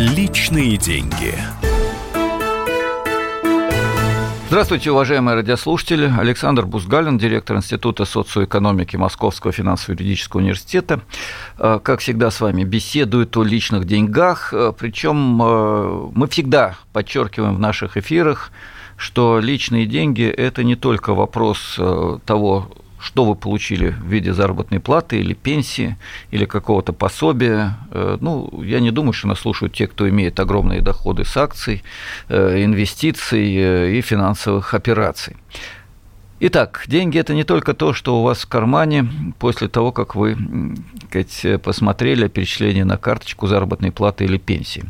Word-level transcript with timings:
Личные 0.00 0.78
деньги. 0.78 1.34
Здравствуйте, 4.48 4.92
уважаемые 4.92 5.34
радиослушатели. 5.34 6.10
Александр 6.18 6.64
Бузгалин, 6.64 7.18
директор 7.18 7.58
Института 7.58 8.06
социоэкономики 8.06 8.96
Московского 8.96 9.52
финансово-юридического 9.52 10.40
университета. 10.40 11.02
Э, 11.58 11.80
как 11.82 12.00
всегда, 12.00 12.30
с 12.30 12.40
вами 12.40 12.64
беседует 12.64 13.36
о 13.36 13.44
личных 13.44 13.84
деньгах. 13.84 14.54
Э, 14.54 14.72
Причем 14.72 15.38
э, 15.42 16.10
мы 16.14 16.28
всегда 16.28 16.76
подчеркиваем 16.94 17.56
в 17.56 17.60
наших 17.60 17.98
эфирах, 17.98 18.52
что 18.96 19.38
личные 19.38 19.84
деньги– 19.84 20.22
это 20.24 20.64
не 20.64 20.76
только 20.76 21.12
вопрос 21.12 21.78
того, 22.24 22.70
что 23.00 23.24
вы 23.24 23.34
получили 23.34 23.88
в 23.88 24.06
виде 24.06 24.32
заработной 24.32 24.80
платы 24.80 25.18
или 25.18 25.34
пенсии, 25.34 25.96
или 26.30 26.44
какого-то 26.44 26.92
пособия. 26.92 27.78
Э, 27.90 28.18
ну, 28.20 28.62
я 28.62 28.80
не 28.80 28.90
думаю, 28.90 29.12
что 29.12 29.28
нас 29.28 29.40
слушают 29.40 29.74
те, 29.74 29.86
кто 29.86 30.08
имеет 30.08 30.38
огромные 30.38 30.82
доходы 30.82 31.24
с 31.24 31.36
акций, 31.36 31.82
э, 32.28 32.62
инвестиций 32.64 33.56
э, 33.56 33.92
и 33.98 34.00
финансовых 34.00 34.74
операций. 34.74 35.36
Итак, 36.42 36.84
деньги– 36.86 37.18
это 37.20 37.34
не 37.34 37.44
только 37.44 37.74
то, 37.74 37.92
что 37.92 38.20
у 38.20 38.22
вас 38.22 38.40
в 38.40 38.48
кармане 38.48 39.06
после 39.38 39.68
того, 39.68 39.92
как 39.92 40.14
вы 40.14 40.38
сказать, 41.08 41.62
посмотрели 41.62 42.28
перечисление 42.28 42.86
на 42.86 42.96
карточку 42.96 43.46
заработной 43.46 43.92
платы 43.92 44.24
или 44.24 44.38
пенсии. 44.38 44.84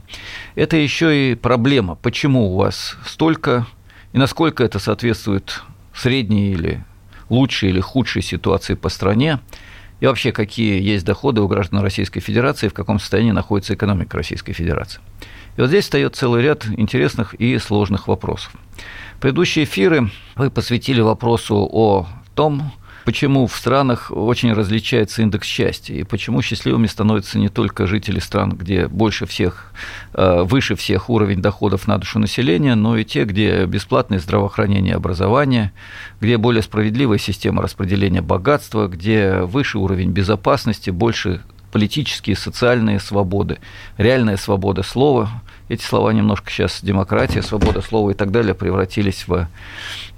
Это 0.55 0.77
еще 0.77 1.33
и 1.33 1.35
проблема, 1.35 1.97
почему 1.97 2.53
у 2.53 2.57
вас 2.57 2.97
столько 3.05 3.67
и 4.13 4.19
насколько 4.19 4.65
это 4.65 4.79
соответствует 4.79 5.63
средней 5.95 6.53
или 6.53 6.85
лучшей 7.31 7.71
или 7.71 7.81
худшей 7.81 8.23
ситуации 8.23 8.75
по 8.75 8.91
стране, 8.91 9.41
и 10.01 10.07
вообще 10.07 10.33
какие 10.33 10.83
есть 10.83 11.05
доходы 11.05 11.41
у 11.41 11.49
граждан 11.49 11.81
Российской 11.81 12.21
Федерации, 12.21 12.69
в 12.69 12.75
каком 12.75 12.99
состоянии 12.99 13.33
находится 13.33 13.75
экономика 13.75 14.17
Российской 14.17 14.53
Федерации. 14.53 15.01
И 15.57 15.61
вот 15.61 15.69
здесь 15.69 15.85
встает 15.85 16.17
целый 16.17 16.43
ряд 16.43 16.67
интересных 16.77 17.35
и 17.35 17.59
сложных 17.59 18.09
вопросов. 18.09 18.53
Предыдущие 19.21 19.65
эфиры 19.65 20.11
вы 20.37 20.51
посвятили 20.51 21.01
вопросу 21.01 21.69
о 21.71 22.07
том, 22.35 22.73
почему 23.05 23.47
в 23.47 23.57
странах 23.57 24.11
очень 24.11 24.53
различается 24.53 25.23
индекс 25.23 25.47
счастья, 25.47 25.95
и 25.95 26.05
почему 26.05 26.43
счастливыми 26.43 26.87
становятся 26.87 27.39
не 27.39 27.49
только 27.49 27.87
жители 27.87 28.19
стран, 28.19 28.51
где 28.51 28.89
больше 28.89 29.27
всех, 29.27 29.73
э, 30.15 30.43
выше 30.43 30.77
всех 30.77 31.11
уровень 31.11 31.43
доходов 31.43 31.87
на 31.87 31.99
душу 31.99 32.19
населения, 32.19 32.75
но 32.75 32.97
и 32.97 33.05
те, 33.05 33.25
где 33.25 33.65
бесплатное 33.67 34.19
здравоохранение 34.19 34.93
и 34.93 34.97
образование, 34.97 35.73
где 36.21 36.37
более 36.37 36.63
справедливая 36.63 37.19
система 37.19 37.63
распределения 37.63 38.23
богатства, 38.23 38.89
где 38.89 39.41
выше 39.41 39.79
уровень 39.79 40.11
безопасности, 40.11 40.91
больше 40.91 41.41
политические, 41.71 42.37
социальные 42.37 43.01
свободы, 43.01 43.59
реальная 43.97 44.37
свобода 44.37 44.83
слова, 44.83 45.43
эти 45.71 45.85
слова 45.85 46.11
немножко 46.11 46.51
сейчас 46.51 46.81
демократия, 46.83 47.43
свобода 47.43 47.81
слова 47.81 48.11
и 48.11 48.15
так 48.15 48.33
далее 48.33 48.55
превратились 48.55 49.29
в 49.29 49.49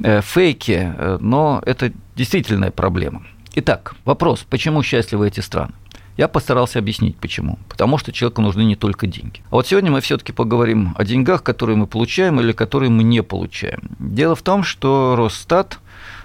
э, 0.03 0.21
фейки, 0.23 0.95
э, 0.97 1.19
но 1.21 1.63
это 1.67 1.93
действительная 2.17 2.71
проблема. 2.71 3.23
Итак, 3.55 3.95
вопрос, 4.07 4.47
почему 4.49 4.83
счастливы 4.83 5.29
эти 5.29 5.41
страны? 5.41 5.75
Я 6.17 6.29
постарался 6.29 6.79
объяснить, 6.79 7.17
почему. 7.17 7.59
Потому 7.69 7.99
что 7.99 8.13
человеку 8.13 8.41
нужны 8.41 8.63
не 8.63 8.77
только 8.77 9.07
деньги. 9.07 9.41
А 9.51 9.57
вот 9.57 9.67
сегодня 9.67 9.91
мы 9.91 10.01
все-таки 10.01 10.33
поговорим 10.33 10.95
о 10.97 11.05
деньгах, 11.05 11.43
которые 11.43 11.77
мы 11.77 11.87
получаем 11.87 12.41
или 12.41 12.53
которые 12.53 12.89
мы 12.89 13.03
не 13.03 13.23
получаем. 13.23 13.83
Дело 13.99 14.35
в 14.35 14.43
том, 14.43 14.63
что 14.63 15.17
Росстат 15.17 15.81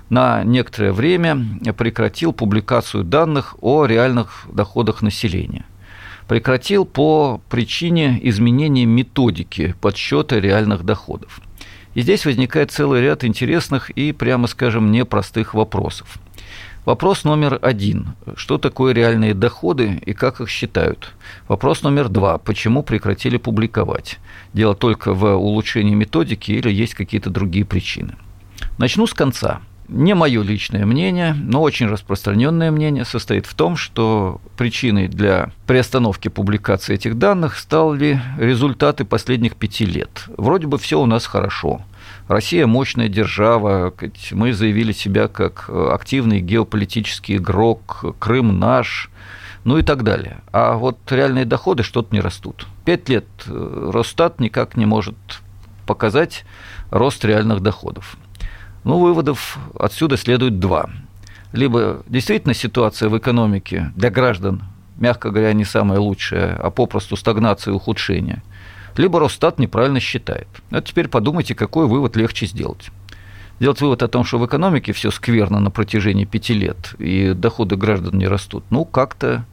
на 0.10 0.44
некоторое 0.46 0.94
время 0.94 1.38
прекратил 1.78 2.32
публикацию 2.32 3.04
данных 3.04 3.56
о 3.60 3.86
реальных 3.86 4.46
доходах 4.54 5.02
населения– 5.02 5.66
прекратил 6.28 6.86
по 6.86 7.42
причине 7.50 8.20
изменения 8.24 8.86
методики 8.86 9.76
подсчета 9.82 10.40
реальных 10.40 10.84
доходов. 10.84 11.42
И 11.94 12.02
здесь 12.02 12.26
возникает 12.26 12.72
целый 12.72 13.02
ряд 13.02 13.24
интересных 13.24 13.90
и, 13.90 14.12
прямо 14.12 14.48
скажем, 14.48 14.92
непростых 14.92 15.54
вопросов. 15.54 16.20
Вопрос 16.86 17.26
номер 17.26 17.60
один. 17.62 18.14
Что 18.38 18.58
такое 18.58 18.94
реальные 18.94 19.34
доходы 19.34 20.02
и 20.06 20.14
как 20.14 20.40
их 20.40 20.50
считают? 20.50 21.12
Вопрос 21.50 21.82
номер 21.82 22.08
два. 22.08 22.38
Почему 22.38 22.82
прекратили 22.82 23.36
публиковать? 23.36 24.20
Дело 24.54 24.74
только 24.74 25.14
в 25.14 25.36
улучшении 25.36 25.96
методики 25.96 26.52
или 26.52 26.72
есть 26.72 26.94
какие-то 26.94 27.30
другие 27.30 27.66
причины? 27.66 28.16
Начну 28.78 29.06
с 29.06 29.14
конца. 29.14 29.60
Не 29.90 30.16
мое 30.16 30.44
личное 30.44 30.86
мнение, 30.86 31.34
но 31.34 31.62
очень 31.62 31.88
распространенное 31.88 32.72
мнение 32.72 33.06
состоит 33.06 33.46
в 33.46 33.54
том, 33.54 33.78
что 33.78 34.42
причиной 34.58 35.08
для 35.08 35.52
приостановки 35.66 36.28
публикации 36.28 36.96
этих 36.96 37.18
данных 37.18 37.58
стали 37.58 38.22
результаты 38.38 39.06
последних 39.06 39.56
пяти 39.56 39.86
лет. 39.86 40.26
Вроде 40.36 40.68
бы 40.68 40.78
все 40.78 41.00
у 41.00 41.06
нас 41.06 41.26
хорошо. 41.26 41.82
Россия 42.28 42.68
мощная 42.68 43.08
держава, 43.08 43.94
мы 44.32 44.52
заявили 44.52 44.92
себя 44.92 45.30
как 45.30 45.70
активный 45.70 46.42
геополитический 46.42 47.38
игрок, 47.38 48.04
Крым 48.20 48.60
наш, 48.60 49.10
ну 49.64 49.78
и 49.78 49.84
так 49.84 50.04
далее. 50.04 50.38
А 50.52 50.76
вот 50.76 50.98
реальные 51.10 51.46
доходы 51.46 51.84
что-то 51.84 52.14
не 52.14 52.20
растут. 52.20 52.68
Пять 52.84 53.08
лет 53.10 53.26
э, 53.48 53.92
Росстат 53.94 54.40
никак 54.40 54.78
не 54.78 54.86
может 54.86 55.16
показать 55.86 56.46
рост 56.90 57.24
реальных 57.26 57.62
доходов. 57.62 58.18
Ну, 58.88 59.00
выводов 59.00 59.58
отсюда 59.78 60.16
следует 60.16 60.60
два. 60.60 60.90
Либо 61.52 62.04
действительно 62.08 62.54
ситуация 62.54 63.10
в 63.10 63.18
экономике 63.18 63.92
для 63.98 64.10
граждан, 64.10 64.64
мягко 64.96 65.30
говоря, 65.30 65.52
не 65.52 65.66
самая 65.66 66.00
лучшая, 66.00 66.56
а 66.56 66.70
попросту 66.72 67.18
стагнация 67.18 67.74
и 67.74 67.76
ухудшение. 67.76 68.44
Либо 68.96 69.20
Росстат 69.20 69.60
неправильно 69.60 70.00
считает. 70.00 70.48
А 70.72 70.82
теперь 70.82 71.10
подумайте, 71.10 71.54
какой 71.54 71.86
вывод 71.86 72.16
легче 72.16 72.46
сделать 72.46 72.90
делать 73.60 73.82
вывод 73.82 74.04
о 74.04 74.08
том, 74.08 74.24
что 74.24 74.38
в 74.38 74.46
экономике 74.46 74.94
все 74.94 75.12
скверно 75.12 75.60
на 75.60 75.72
протяжении 75.72 76.26
пяти 76.26 76.54
лет, 76.54 76.94
и 77.00 77.34
доходы 77.34 77.76
граждан 77.76 78.18
не 78.18 78.28
растут, 78.28 78.64
ну, 78.70 78.86
как-то 78.86 79.46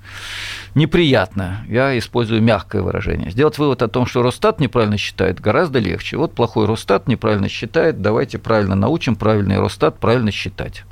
неприятно. 0.74 1.64
Я 1.68 1.96
использую 1.98 2.42
мягкое 2.42 2.82
выражение. 2.82 3.30
Сделать 3.30 3.58
вывод 3.58 3.82
о 3.82 3.88
том, 3.88 4.06
что 4.06 4.22
Росстат 4.22 4.60
неправильно 4.60 4.98
считает, 4.98 5.40
гораздо 5.40 5.78
легче. 5.78 6.16
Вот 6.16 6.34
плохой 6.34 6.66
Росстат 6.66 7.08
неправильно 7.08 7.48
считает, 7.48 8.02
давайте 8.02 8.38
правильно 8.38 8.74
научим 8.74 9.16
правильный 9.16 9.58
Росстат 9.58 9.98
правильно 9.98 10.30
считать. 10.30 10.84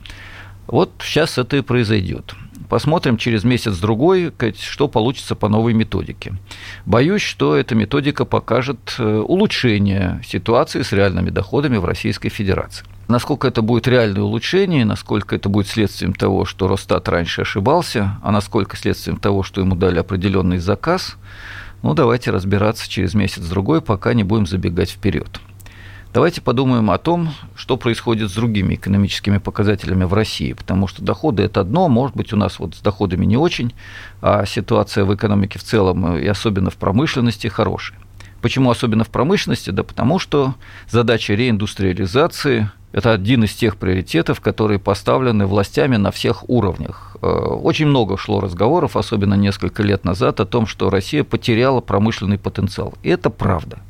Вот 0.66 0.90
сейчас 1.00 1.38
это 1.38 1.56
и 1.56 1.60
произойдет. 1.60 2.34
Посмотрим 2.72 3.18
через 3.18 3.44
месяц-другой, 3.44 4.32
что 4.58 4.88
получится 4.88 5.34
по 5.34 5.50
новой 5.50 5.74
методике. 5.74 6.32
Боюсь, 6.86 7.20
что 7.20 7.54
эта 7.54 7.74
методика 7.74 8.24
покажет 8.24 8.94
э, 8.98 9.18
улучшение 9.18 10.22
ситуации 10.26 10.80
с 10.80 10.90
реальными 10.92 11.28
доходами 11.28 11.76
в 11.76 11.84
Российской 11.84 12.30
Федерации. 12.30 12.86
Насколько 13.08 13.48
это 13.48 13.60
будет 13.60 13.86
реальное 13.88 14.22
улучшение, 14.22 14.86
насколько 14.86 15.36
это 15.36 15.50
будет 15.50 15.66
следствием 15.66 16.14
того, 16.14 16.46
что 16.46 16.66
Росстат 16.66 17.10
раньше 17.10 17.42
ошибался, 17.42 18.18
а 18.22 18.32
насколько 18.32 18.74
следствием 18.78 19.18
того, 19.18 19.42
что 19.42 19.60
ему 19.60 19.74
дали 19.74 19.98
определенный 19.98 20.56
заказ, 20.56 21.18
ну, 21.82 21.92
давайте 21.92 22.30
разбираться 22.30 22.88
через 22.88 23.12
месяц-другой, 23.12 23.82
пока 23.82 24.14
не 24.14 24.24
будем 24.24 24.46
забегать 24.46 24.88
вперед. 24.88 25.42
Давайте 26.12 26.42
подумаем 26.42 26.90
о 26.90 26.98
том, 26.98 27.30
что 27.56 27.78
происходит 27.78 28.30
с 28.30 28.34
другими 28.34 28.74
экономическими 28.74 29.38
показателями 29.38 30.04
в 30.04 30.12
России, 30.12 30.52
потому 30.52 30.86
что 30.86 31.02
доходы– 31.02 31.42
это 31.44 31.62
одно, 31.62 31.88
может 31.88 32.14
быть, 32.14 32.34
у 32.34 32.36
нас 32.36 32.58
вот 32.58 32.74
с 32.74 32.80
доходами 32.80 33.24
не 33.24 33.38
очень, 33.38 33.72
а 34.20 34.44
ситуация 34.44 35.06
в 35.06 35.14
экономике 35.14 35.58
в 35.58 35.62
целом 35.62 36.18
и 36.18 36.26
особенно 36.26 36.68
в 36.68 36.76
промышленности 36.76 37.46
хорошая. 37.46 37.98
Почему 38.42 38.70
особенно 38.70 39.04
в 39.04 39.08
промышленности? 39.08 39.70
Да 39.70 39.84
потому 39.84 40.18
что 40.18 40.54
задача 40.90 41.32
реиндустриализации– 41.32 42.70
это 42.92 43.12
один 43.12 43.44
из 43.44 43.54
тех 43.54 43.78
приоритетов, 43.78 44.42
которые 44.42 44.78
поставлены 44.78 45.46
властями 45.46 45.96
на 45.96 46.10
всех 46.10 46.46
уровнях. 46.50 47.16
Э, 47.22 47.26
очень 47.26 47.86
много 47.86 48.18
шло 48.18 48.40
разговоров, 48.40 48.98
особенно 48.98 49.32
несколько 49.32 49.82
лет 49.82 50.04
назад, 50.04 50.40
о 50.40 50.44
том, 50.44 50.66
что 50.66 50.90
Россия 50.90 51.24
потеряла 51.24 51.80
промышленный 51.80 52.36
потенциал. 52.36 52.92
И 53.02 53.08
это 53.08 53.30
правда– 53.30 53.78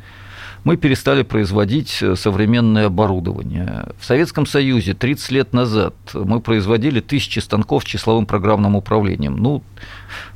мы 0.64 0.76
перестали 0.76 1.22
производить 1.22 1.98
э, 2.02 2.14
современное 2.16 2.86
оборудование. 2.86 3.86
В 3.98 4.04
Советском 4.04 4.46
Союзе 4.46 4.94
30 4.94 5.30
лет 5.32 5.52
назад 5.52 5.94
мы 6.14 6.40
производили 6.40 7.00
тысячи 7.00 7.40
станков 7.40 7.84
числовым 7.84 8.26
программным 8.26 8.76
управлением. 8.76 9.36
Ну, 9.36 9.62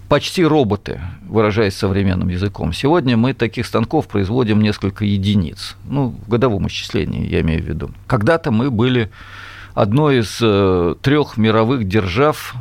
почти 0.08 0.44
роботы, 0.44 1.00
выражаясь 1.28 1.76
современным 1.76 2.28
языком. 2.28 2.72
Сегодня 2.72 3.16
мы 3.16 3.34
таких 3.34 3.66
станков 3.66 4.08
производим 4.08 4.60
несколько 4.60 5.04
единиц. 5.04 5.76
Ну, 5.84 6.14
в 6.26 6.28
годовом 6.28 6.66
исчислении, 6.66 7.28
я 7.28 7.40
имею 7.40 7.62
в 7.62 7.66
виду. 7.66 7.90
Когда-то 8.06 8.50
мы 8.50 8.70
были 8.70 9.10
одной 9.74 10.20
из 10.20 10.38
э, 10.40 10.94
трех 11.02 11.36
мировых 11.36 11.86
держав 11.86 12.54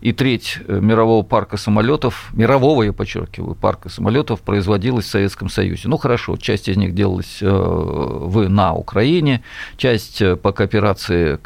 и 0.00 0.12
треть 0.12 0.58
э, 0.66 0.78
мирового 0.80 1.22
парка 1.22 1.56
самолетов, 1.56 2.30
мирового, 2.32 2.84
я 2.84 2.92
подчеркиваю, 2.92 3.54
парка 3.54 3.88
самолетов 3.88 4.40
производилась 4.40 5.06
в 5.06 5.10
Советском 5.10 5.48
Союзе. 5.48 5.88
Ну 5.88 5.96
хорошо, 5.96 6.36
часть 6.36 6.68
из 6.68 6.76
них 6.76 6.94
делалась 6.94 7.38
э, 7.40 7.48
в, 7.48 8.48
на 8.48 8.74
Украине, 8.74 9.42
часть 9.76 10.22
э, 10.22 10.36
по 10.36 10.52
кооперации, 10.52 11.38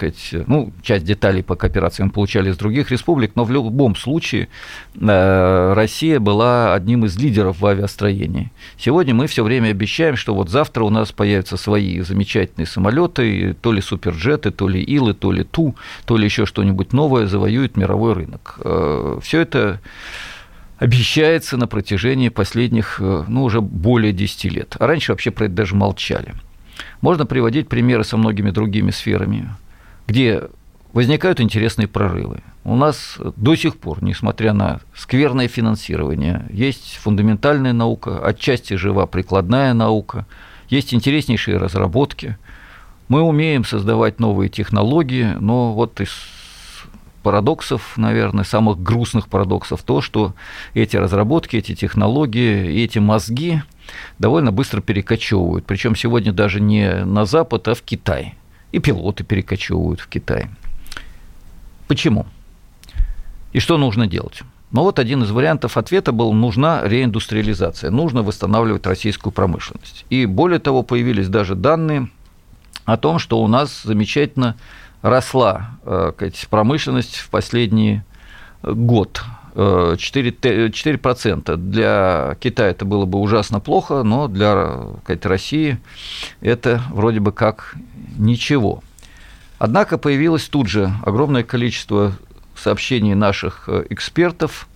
ну, 0.47 0.73
часть 0.83 1.05
деталей 1.05 1.43
по 1.43 1.57
кооперации 1.57 2.03
мы 2.03 2.11
получали 2.11 2.51
из 2.51 2.57
других 2.59 2.91
республик, 2.91 3.33
но 3.37 3.45
в 3.45 3.51
любом 3.51 3.97
случае 3.97 4.49
Россия 4.95 6.21
была 6.21 6.75
одним 6.75 7.05
из 7.07 7.17
лидеров 7.17 7.61
в 7.61 7.67
авиастроении. 7.67 8.53
Сегодня 8.77 9.15
мы 9.15 9.27
все 9.27 9.43
время 9.43 9.69
обещаем, 9.69 10.17
что 10.17 10.35
вот 10.35 10.51
завтра 10.51 10.85
у 10.85 10.91
нас 10.91 11.13
появятся 11.13 11.57
свои 11.57 12.01
замечательные 12.01 12.67
самолеты, 12.67 13.55
то 13.61 13.73
ли 13.73 13.81
суперджеты, 13.81 14.51
то 14.51 14.69
ли 14.69 14.83
Илы, 14.83 15.15
то 15.15 15.33
ли 15.33 15.45
Ту, 15.45 15.75
то 16.05 16.17
ли 16.17 16.25
еще 16.25 16.47
что-нибудь 16.47 16.93
новое 16.93 17.27
завоюет 17.27 17.77
мировой 17.77 18.13
рынок 18.15 18.42
рынок. 18.43 18.59
Э, 18.65 19.19
Все 19.23 19.41
это 19.41 19.81
обещается 20.79 21.57
на 21.57 21.67
протяжении 21.67 22.29
последних, 22.29 22.99
э, 23.01 23.25
ну, 23.29 23.45
уже 23.45 23.61
более 23.61 24.13
10 24.13 24.45
лет. 24.51 24.77
А 24.79 24.87
раньше 24.87 25.13
вообще 25.13 25.31
про 25.31 25.45
это 25.47 25.55
даже 25.55 25.75
молчали. 25.75 26.35
Можно 27.01 27.27
приводить 27.27 27.69
примеры 27.69 28.05
со 28.05 28.17
многими 28.17 28.51
другими 28.51 28.91
сферами, 28.91 29.51
где 30.09 30.43
возникают 30.93 31.41
интересные 31.41 31.87
прорывы. 31.87 32.41
У 32.65 32.77
нас 32.77 33.19
до 33.37 33.57
сих 33.57 33.77
пор, 33.77 34.03
несмотря 34.03 34.53
на 34.53 34.81
скверное 34.95 35.49
финансирование, 35.49 36.47
есть 36.51 36.99
фундаментальная 37.03 37.73
наука, 37.73 38.25
отчасти 38.25 38.75
жива 38.75 39.07
прикладная 39.07 39.75
наука, 39.75 40.27
есть 40.69 40.95
интереснейшие 40.95 41.59
разработки. 41.59 42.37
Мы 43.09 43.23
умеем 43.23 43.65
создавать 43.65 44.21
новые 44.21 44.49
технологии, 44.49 45.37
но 45.39 45.73
вот 45.75 46.01
из 46.01 46.11
парадоксов, 47.23 47.97
наверное, 47.97 48.45
самых 48.45 48.83
грустных 48.83 49.29
парадоксов 49.29 49.83
то, 49.83 50.01
что 50.01 50.35
эти 50.75 50.97
разработки, 50.97 51.57
эти 51.57 51.75
технологии, 51.75 52.83
эти 52.83 52.99
мозги 52.99 53.63
довольно 54.19 54.53
быстро 54.53 54.81
перекочевывают. 54.81 55.65
Причем 55.65 55.97
сегодня 55.97 56.33
даже 56.33 56.61
не 56.61 57.05
на 57.05 57.25
Запад, 57.25 57.69
а 57.69 57.75
в 57.75 57.83
Китай. 57.83 58.35
И 58.73 58.79
пилоты 58.79 59.25
перекочевывают 59.25 60.01
в 60.01 60.09
Китай. 60.09 60.49
Почему? 61.89 62.27
И 63.53 63.61
что 63.61 63.77
нужно 63.79 64.07
делать? 64.07 64.43
Ну 64.71 64.83
вот 64.83 64.99
один 64.99 65.23
из 65.23 65.31
вариантов 65.31 65.77
ответа 65.77 66.13
был, 66.13 66.33
нужна 66.33 66.83
реиндустриализация, 66.89 67.91
нужно 67.91 68.23
восстанавливать 68.23 68.87
российскую 68.87 69.31
промышленность. 69.31 70.07
И 70.09 70.25
более 70.25 70.59
того, 70.59 70.83
появились 70.83 71.29
даже 71.29 71.55
данные 71.55 72.09
о 72.87 72.97
том, 72.97 73.19
что 73.19 73.43
у 73.43 73.49
нас 73.49 73.83
замечательно 73.83 74.57
росла 75.03 75.79
э, 75.85 76.13
промышленность 76.49 77.17
в 77.17 77.29
последний 77.29 78.03
год. 78.63 79.23
4%, 79.55 80.37
э, 80.43 80.69
4%. 80.69 81.57
Для 81.57 82.37
Китая 82.41 82.71
это 82.71 82.85
было 82.85 83.05
бы 83.05 83.19
ужасно 83.19 83.61
плохо, 83.61 84.03
но 84.03 84.29
для 84.29 84.79
сказать, 85.05 85.27
России 85.27 85.79
это 86.41 86.83
вроде 86.91 87.21
бы 87.21 87.33
как 87.33 87.75
ничего. 88.17 88.83
Однако 89.59 89.99
появилось 89.99 90.49
тут 90.49 90.69
же 90.69 90.93
огромное 91.05 91.45
количество 91.45 92.13
сообщений 92.57 93.15
наших 93.15 93.69
э, 93.69 93.85
экспертов, 93.91 94.69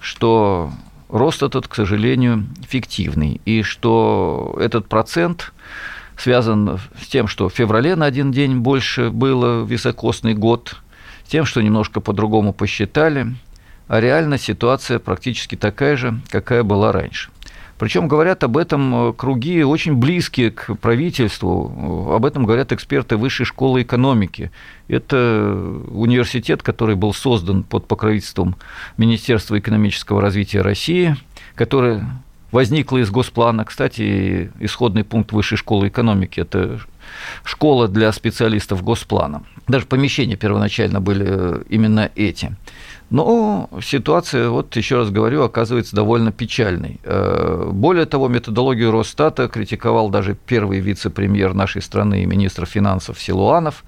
что 0.00 0.70
рост 1.08 1.42
этот, 1.42 1.68
к 1.68 1.74
сожалению, 1.74 2.46
фиктивный, 2.68 3.40
и 3.44 3.62
что 3.62 4.56
этот 4.60 4.88
процент 4.88 5.52
связан 6.18 6.78
с 7.00 7.06
тем, 7.06 7.28
что 7.28 7.48
в 7.48 7.54
феврале 7.54 7.96
на 7.96 8.04
один 8.04 8.32
день 8.32 8.58
больше 8.58 9.10
было 9.10 9.64
високосный 9.64 10.34
год, 10.34 10.76
тем, 11.26 11.44
что 11.44 11.62
немножко 11.62 12.00
по-другому 12.00 12.52
посчитали, 12.52 13.34
а 13.86 14.00
реально 14.00 14.36
ситуация 14.36 14.98
практически 14.98 15.54
такая 15.54 15.96
же, 15.96 16.20
какая 16.28 16.62
была 16.62 16.92
раньше. 16.92 17.30
Причем 17.78 18.08
говорят 18.08 18.42
об 18.42 18.56
этом 18.56 19.14
круги 19.14 19.62
очень 19.62 19.94
близкие 19.94 20.50
к 20.50 20.74
правительству, 20.74 22.12
об 22.12 22.24
этом 22.24 22.44
говорят 22.44 22.72
эксперты 22.72 23.16
Высшей 23.16 23.46
школы 23.46 23.82
экономики. 23.82 24.50
Это 24.88 25.56
университет, 25.88 26.64
который 26.64 26.96
был 26.96 27.14
создан 27.14 27.62
под 27.62 27.86
покровительством 27.86 28.56
Министерства 28.96 29.56
экономического 29.56 30.20
развития 30.20 30.62
России, 30.62 31.16
который 31.54 32.00
возникла 32.50 32.98
из 32.98 33.10
госплана. 33.10 33.64
Кстати, 33.64 34.50
исходный 34.60 35.04
пункт 35.04 35.32
высшей 35.32 35.58
школы 35.58 35.88
экономики– 35.88 36.40
это 36.40 36.80
школа 37.44 37.88
для 37.88 38.12
специалистов 38.12 38.82
госплана. 38.82 39.42
Даже 39.66 39.86
помещения 39.86 40.36
первоначально 40.36 41.00
были 41.00 41.62
именно 41.68 42.10
эти. 42.14 42.54
Но 43.10 43.70
ситуация, 43.82 44.50
вот 44.50 44.76
еще 44.76 44.96
раз 44.96 45.10
говорю, 45.10 45.42
оказывается 45.42 45.96
довольно 45.96 46.30
печальной. 46.30 47.00
Э, 47.04 47.70
более 47.72 48.04
того, 48.04 48.28
методологию 48.28 48.90
Росстата 48.90 49.48
критиковал 49.48 50.10
даже 50.10 50.34
первый 50.34 50.80
вице-премьер 50.80 51.54
нашей 51.54 51.80
страны 51.80 52.22
и 52.22 52.26
министр 52.26 52.66
финансов 52.66 53.18
Силуанов, 53.18 53.82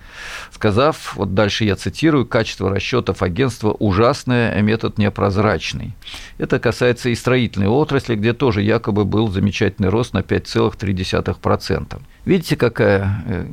сказав, 0.50 1.17
вот 1.17 1.34
дальше 1.34 1.64
я 1.64 1.76
цитирую, 1.76 2.25
«качество 2.25 2.70
расчетов 2.70 3.22
агентства 3.22 3.72
ужасное, 3.72 4.52
а 4.52 4.61
метод 4.62 4.96
непрозрачный». 4.96 5.93
Это 6.38 6.58
касается 6.58 7.11
и 7.11 7.14
строительной 7.14 7.69
отрасли, 7.69 8.14
где 8.14 8.32
тоже 8.32 8.62
якобы 8.62 9.05
был 9.05 9.28
замечательный 9.28 9.90
рост 9.90 10.14
на 10.14 10.20
5,3%. 10.20 12.00
Видите, 12.25 12.56
какая 12.56 13.23
э, 13.26 13.46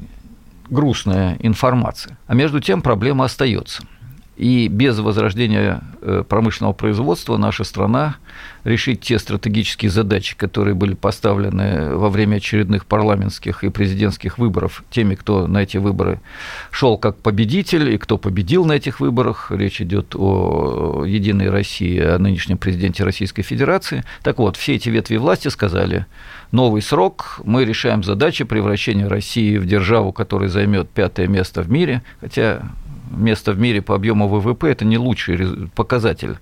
грустная 0.70 1.36
информация. 1.40 2.18
А 2.26 2.36
между 2.36 2.62
тем 2.62 2.82
проблема 2.82 3.26
остается– 3.26 3.84
и 4.38 4.68
без 4.68 5.00
возрождения 5.00 5.82
э, 6.02 6.24
промышленного 6.28 6.74
производства 6.74 7.38
наша 7.38 7.64
страна 7.64 8.18
решить 8.64 9.02
те 9.02 9.18
стратегические 9.18 9.90
задачи, 9.90 10.38
которые 10.38 10.76
были 10.76 10.94
поставлены 10.94 11.96
во 11.96 12.10
время 12.10 12.36
очередных 12.36 12.86
парламентских 12.86 13.64
и 13.64 13.70
президентских 13.70 14.38
выборов 14.38 14.84
теми, 14.92 15.16
кто 15.16 15.48
на 15.48 15.64
эти 15.64 15.78
выборы 15.78 16.20
шел 16.70 17.00
как 17.00 17.18
победитель 17.18 17.92
и 17.92 17.98
кто 17.98 18.20
победил 18.20 18.64
на 18.66 18.74
этих 18.74 19.00
выборах. 19.00 19.52
Речь 19.52 19.82
идет 19.82 20.16
о 20.16 21.04
Единой 21.04 21.50
России, 21.50 22.00
о 22.00 22.20
нынешнем 22.20 22.60
президенте 22.60 23.04
Российской 23.04 23.42
Федерации. 23.42 24.04
Так 24.22 24.38
вот, 24.38 24.56
все 24.56 24.76
эти 24.76 24.90
ветви 24.90 25.18
власти 25.18 25.48
сказали, 25.48 26.06
новый 26.52 26.84
срок, 26.84 27.40
мы 27.44 27.66
решаем 27.66 28.04
задачи 28.04 28.44
превращения 28.44 29.10
России 29.10 29.58
в 29.58 29.66
державу, 29.66 30.12
которая 30.12 30.50
займет 30.50 30.90
пятое 30.90 31.28
место 31.28 31.64
в 31.64 31.72
мире, 31.72 32.04
хотя 32.22 32.62
место 33.12 33.52
в 33.52 33.60
мире 33.60 33.82
по 33.82 33.96
объему 33.96 34.28
ВВП– 34.28 34.68
это 34.70 34.86
не 34.86 34.98
лучший 34.98 35.70
показатель. 35.76 36.38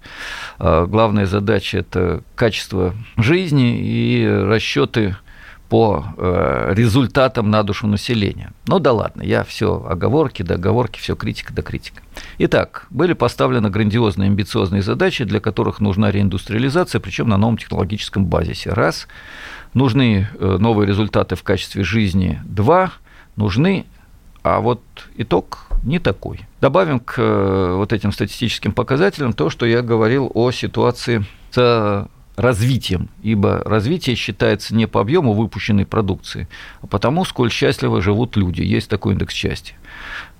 А 0.60 0.86
главная 0.86 1.26
задача– 1.26 1.78
это 1.80 2.24
качество 2.36 2.94
жизни 3.18 3.80
и 3.80 4.28
расчеты 4.28 5.16
по 5.70 6.06
э, 6.18 6.74
результатам 6.76 7.50
на 7.50 7.64
душу 7.64 7.88
населения. 7.88 8.52
Ну 8.68 8.80
да 8.80 8.94
ладно, 8.94 9.24
я 9.24 9.44
все 9.44 9.84
оговорки, 9.88 10.44
договорки, 10.44 11.00
все 11.00 11.16
критика 11.16 11.54
да 11.54 11.62
критика. 11.64 12.02
Итак, 12.38 12.86
были 12.92 13.14
поставлены 13.14 13.70
грандиозные 13.70 14.28
амбициозные 14.28 14.82
задачи, 14.82 15.24
для 15.24 15.40
которых 15.40 15.80
нужна 15.80 16.12
реиндустриализация, 16.12 17.02
причем 17.02 17.30
на 17.30 17.38
новом 17.38 17.58
технологическом 17.58 18.26
базисе. 18.26 18.72
Раз. 18.72 19.08
Нужны 19.74 20.28
э, 20.40 20.58
новые 20.60 20.88
результаты 20.88 21.36
в 21.36 21.44
качестве 21.44 21.84
жизни. 21.84 22.40
Два. 22.46 22.94
Нужны, 23.36 23.86
а 24.44 24.62
вот 24.62 24.82
итог 25.18 25.68
не 25.86 26.00
такой. 26.00 26.42
Добавим 26.62 27.00
к 27.00 27.16
э, 27.18 27.76
вот 27.76 27.94
этим 27.94 28.12
статистическим 28.12 28.74
показателям 28.74 29.34
то, 29.34 29.50
что 29.50 29.66
я 29.66 29.82
говорил 29.82 30.32
о 30.34 30.52
ситуации 30.52 31.24
с 31.52 32.10
развитием, 32.36 33.10
ибо 33.24 33.62
развитие 33.66 34.16
считается 34.16 34.76
не 34.76 34.88
по 34.88 35.02
объему 35.02 35.34
выпущенной 35.34 35.86
продукции, 35.86 36.48
а 36.82 36.88
потому, 36.88 37.24
сколь 37.26 37.52
счастливо 37.52 38.02
живут 38.02 38.36
люди. 38.36 38.62
Есть 38.62 38.90
такой 38.90 39.14
индекс 39.14 39.34
счастья. 39.34 39.76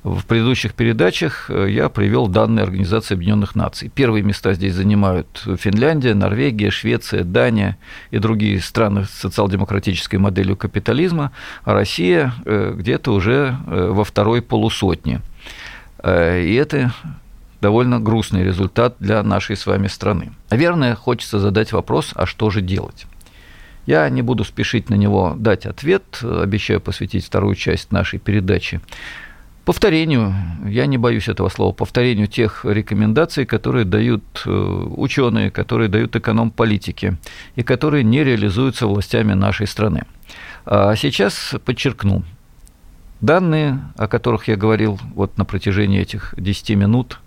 В 0.04 0.24
предыдущих 0.26 0.76
передачах 0.76 1.50
э, 1.50 1.68
я 1.72 1.90
привел 1.90 2.28
данные 2.28 2.64
Организации 2.64 3.16
Объединенных 3.16 3.56
Наций. 3.56 3.90
Первые 3.90 4.24
места 4.24 4.54
здесь 4.54 4.74
занимают 4.74 5.44
Финляндия, 5.58 6.14
Норвегия, 6.14 6.70
Швеция, 6.70 7.24
Дания 7.24 7.78
и 8.12 8.20
другие 8.20 8.60
страны 8.60 9.06
с 9.06 9.10
социал-демократической 9.10 10.18
моделью 10.18 10.58
капитализма, 10.58 11.32
а 11.64 11.74
Россия 11.74 12.34
э, 12.46 12.76
где-то 12.78 13.14
уже 13.14 13.58
во 13.66 14.04
второй 14.04 14.42
полусотне. 14.42 15.22
И 16.06 16.54
это 16.54 16.94
довольно 17.62 18.00
грустный 18.00 18.44
результат 18.44 18.96
для 19.00 19.24
нашей 19.24 19.56
с 19.56 19.66
вами 19.66 19.88
страны. 19.88 20.34
Наверное, 20.52 20.96
хочется 20.96 21.40
задать 21.40 21.72
вопрос, 21.72 22.12
а 22.14 22.26
что 22.26 22.50
же 22.50 22.62
делать? 22.62 23.08
Я 23.88 24.08
не 24.10 24.22
буду 24.22 24.44
спешить 24.44 24.90
на 24.90 24.96
него 24.96 25.36
дать 25.38 25.66
ответ, 25.66 26.04
обещаю 26.22 26.80
посвятить 26.82 27.26
вторую 27.26 27.56
часть 27.56 27.92
нашей 27.92 28.20
передачи 28.20 28.82
повторению, 29.66 30.34
я 30.66 30.86
не 30.86 30.98
боюсь 30.98 31.28
этого 31.28 31.50
слова, 31.50 31.74
повторению 31.74 32.28
тех 32.28 32.64
рекомендаций, 32.64 33.46
которые 33.46 33.84
дают 33.84 34.24
э, 34.46 34.50
ученые, 34.50 35.52
которые 35.52 35.90
дают 35.90 36.16
эконом-политики 36.16 37.18
и 37.56 37.64
которые 37.64 38.04
не 38.04 38.24
реализуются 38.24 38.88
властями 38.88 39.34
нашей 39.34 39.68
страны. 39.68 40.04
А 40.66 40.96
сейчас 40.96 41.56
подчеркну, 41.66 42.24
данные, 43.26 43.80
о 43.98 44.08
которых 44.08 44.48
я 44.48 44.56
говорил 44.56 45.00
вот 45.14 45.38
на 45.38 45.46
протяжении 45.46 46.02
этих 46.02 46.34
10 46.38 46.72
минут, 46.72 47.20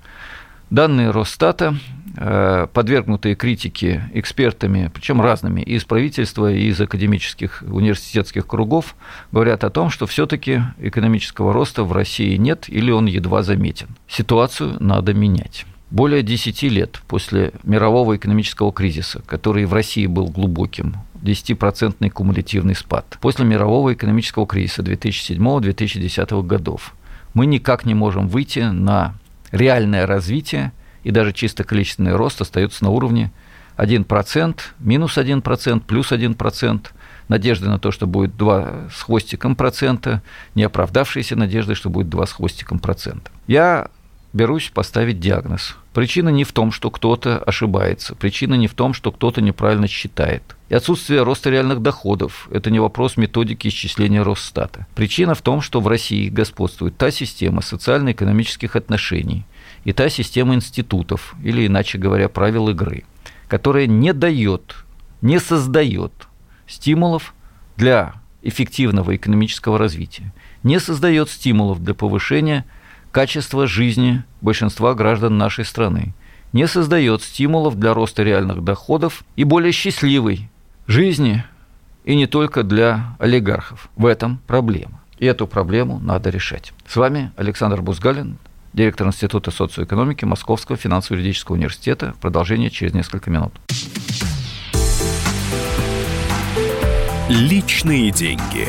Данные 0.70 1.12
Росстата, 1.12 1.76
э, 2.16 2.66
подвергнутые 2.72 3.34
критике 3.34 4.10
экспертами, 4.12 4.90
причем 4.92 5.22
разными, 5.22 5.62
из 5.62 5.84
правительства, 5.84 6.52
и 6.52 6.66
из 6.66 6.78
академических 6.78 7.64
университетских 7.66 8.46
кругов, 8.46 8.94
говорят 9.32 9.64
о 9.64 9.70
том, 9.70 9.88
что 9.88 10.06
все-таки 10.06 10.62
экономического 10.78 11.54
роста 11.54 11.84
в 11.84 11.92
России 11.92 12.36
нет 12.36 12.68
или 12.68 12.90
он 12.90 13.06
едва 13.06 13.42
заметен. 13.42 13.88
Ситуацию 14.06 14.76
надо 14.78 15.14
менять. 15.14 15.64
Более 15.90 16.22
10 16.22 16.62
лет 16.64 17.00
после 17.06 17.52
мирового 17.62 18.16
экономического 18.16 18.72
кризиса, 18.72 19.22
который 19.26 19.64
в 19.64 19.72
России 19.72 20.06
был 20.06 20.26
глубоким, 20.26 20.96
10% 21.22 22.10
кумулятивный 22.10 22.74
спад, 22.74 23.16
после 23.20 23.44
мирового 23.46 23.94
экономического 23.94 24.46
кризиса 24.46 24.82
2007-2010 24.82 26.42
годов, 26.42 26.94
мы 27.34 27.46
никак 27.46 27.86
не 27.86 27.94
можем 27.94 28.28
выйти 28.28 28.60
на 28.60 29.14
реальное 29.50 30.06
развитие, 30.06 30.72
и 31.04 31.10
даже 31.10 31.32
чисто 31.32 31.64
количественный 31.64 32.14
рост 32.14 32.40
остается 32.40 32.84
на 32.84 32.90
уровне 32.90 33.32
1%, 33.78 34.60
минус 34.80 35.16
1%, 35.16 35.80
плюс 35.86 36.12
1%, 36.12 36.86
надежды 37.28 37.68
на 37.68 37.78
то, 37.78 37.92
что 37.92 38.06
будет 38.06 38.36
2 38.36 38.88
с 38.92 39.02
хвостиком 39.02 39.56
процента, 39.56 40.22
не 40.54 40.64
оправдавшиеся 40.64 41.36
надежды, 41.36 41.74
что 41.74 41.88
будет 41.88 42.08
2 42.08 42.26
с 42.26 42.32
хвостиком 42.32 42.78
процента. 42.78 43.30
Я 43.46 43.88
берусь 44.32 44.70
поставить 44.72 45.20
диагноз. 45.20 45.76
Причина 45.92 46.28
не 46.28 46.44
в 46.44 46.52
том, 46.52 46.70
что 46.70 46.90
кто-то 46.90 47.38
ошибается. 47.38 48.14
Причина 48.14 48.54
не 48.54 48.68
в 48.68 48.74
том, 48.74 48.94
что 48.94 49.10
кто-то 49.10 49.40
неправильно 49.40 49.88
считает. 49.88 50.42
И 50.68 50.74
отсутствие 50.74 51.22
роста 51.22 51.50
реальных 51.50 51.80
доходов– 51.80 52.48
это 52.52 52.70
не 52.70 52.78
вопрос 52.78 53.16
методики 53.16 53.68
исчисления 53.68 54.22
Росстата. 54.22 54.86
Причина 54.94 55.34
в 55.34 55.42
том, 55.42 55.60
что 55.60 55.80
в 55.80 55.88
России 55.88 56.28
господствует 56.28 56.96
та 56.96 57.10
система 57.10 57.62
социально-экономических 57.62 58.76
отношений 58.76 59.44
и 59.84 59.92
та 59.92 60.10
система 60.10 60.54
институтов, 60.54 61.34
или, 61.42 61.66
иначе 61.66 61.98
говоря, 61.98 62.28
правил 62.28 62.68
игры, 62.68 63.04
которая 63.48 63.86
не 63.86 64.12
дает, 64.12 64.76
не 65.22 65.40
создает 65.40 66.12
стимулов 66.66 67.34
для 67.76 68.14
эффективного 68.42 69.16
экономического 69.16 69.78
развития, 69.78 70.32
не 70.62 70.78
создает 70.80 71.30
стимулов 71.30 71.82
для 71.82 71.94
повышения– 71.94 72.66
качество 73.12 73.66
жизни 73.66 74.22
большинства 74.40 74.94
граждан 74.94 75.38
нашей 75.38 75.64
страны, 75.64 76.14
не 76.52 76.66
создает 76.66 77.22
стимулов 77.22 77.78
для 77.78 77.94
роста 77.94 78.22
реальных 78.22 78.62
доходов 78.62 79.24
и 79.36 79.44
более 79.44 79.72
счастливой 79.72 80.48
жизни, 80.86 81.44
и 82.04 82.16
не 82.16 82.26
только 82.26 82.62
для 82.62 83.16
олигархов. 83.18 83.90
В 83.96 84.06
этом 84.06 84.40
проблема. 84.46 85.00
И 85.18 85.26
эту 85.26 85.46
проблему 85.46 85.98
надо 85.98 86.30
решать. 86.30 86.72
С 86.86 86.96
вами 86.96 87.32
Александр 87.36 87.82
Бузгалин, 87.82 88.38
директор 88.72 89.06
Института 89.06 89.50
социоэкономики 89.50 90.24
Московского 90.24 90.78
финансово-юридического 90.78 91.56
университета. 91.56 92.14
Продолжение 92.20 92.70
через 92.70 92.94
несколько 92.94 93.30
минут. 93.30 93.52
Личные 97.28 98.10
деньги. 98.10 98.68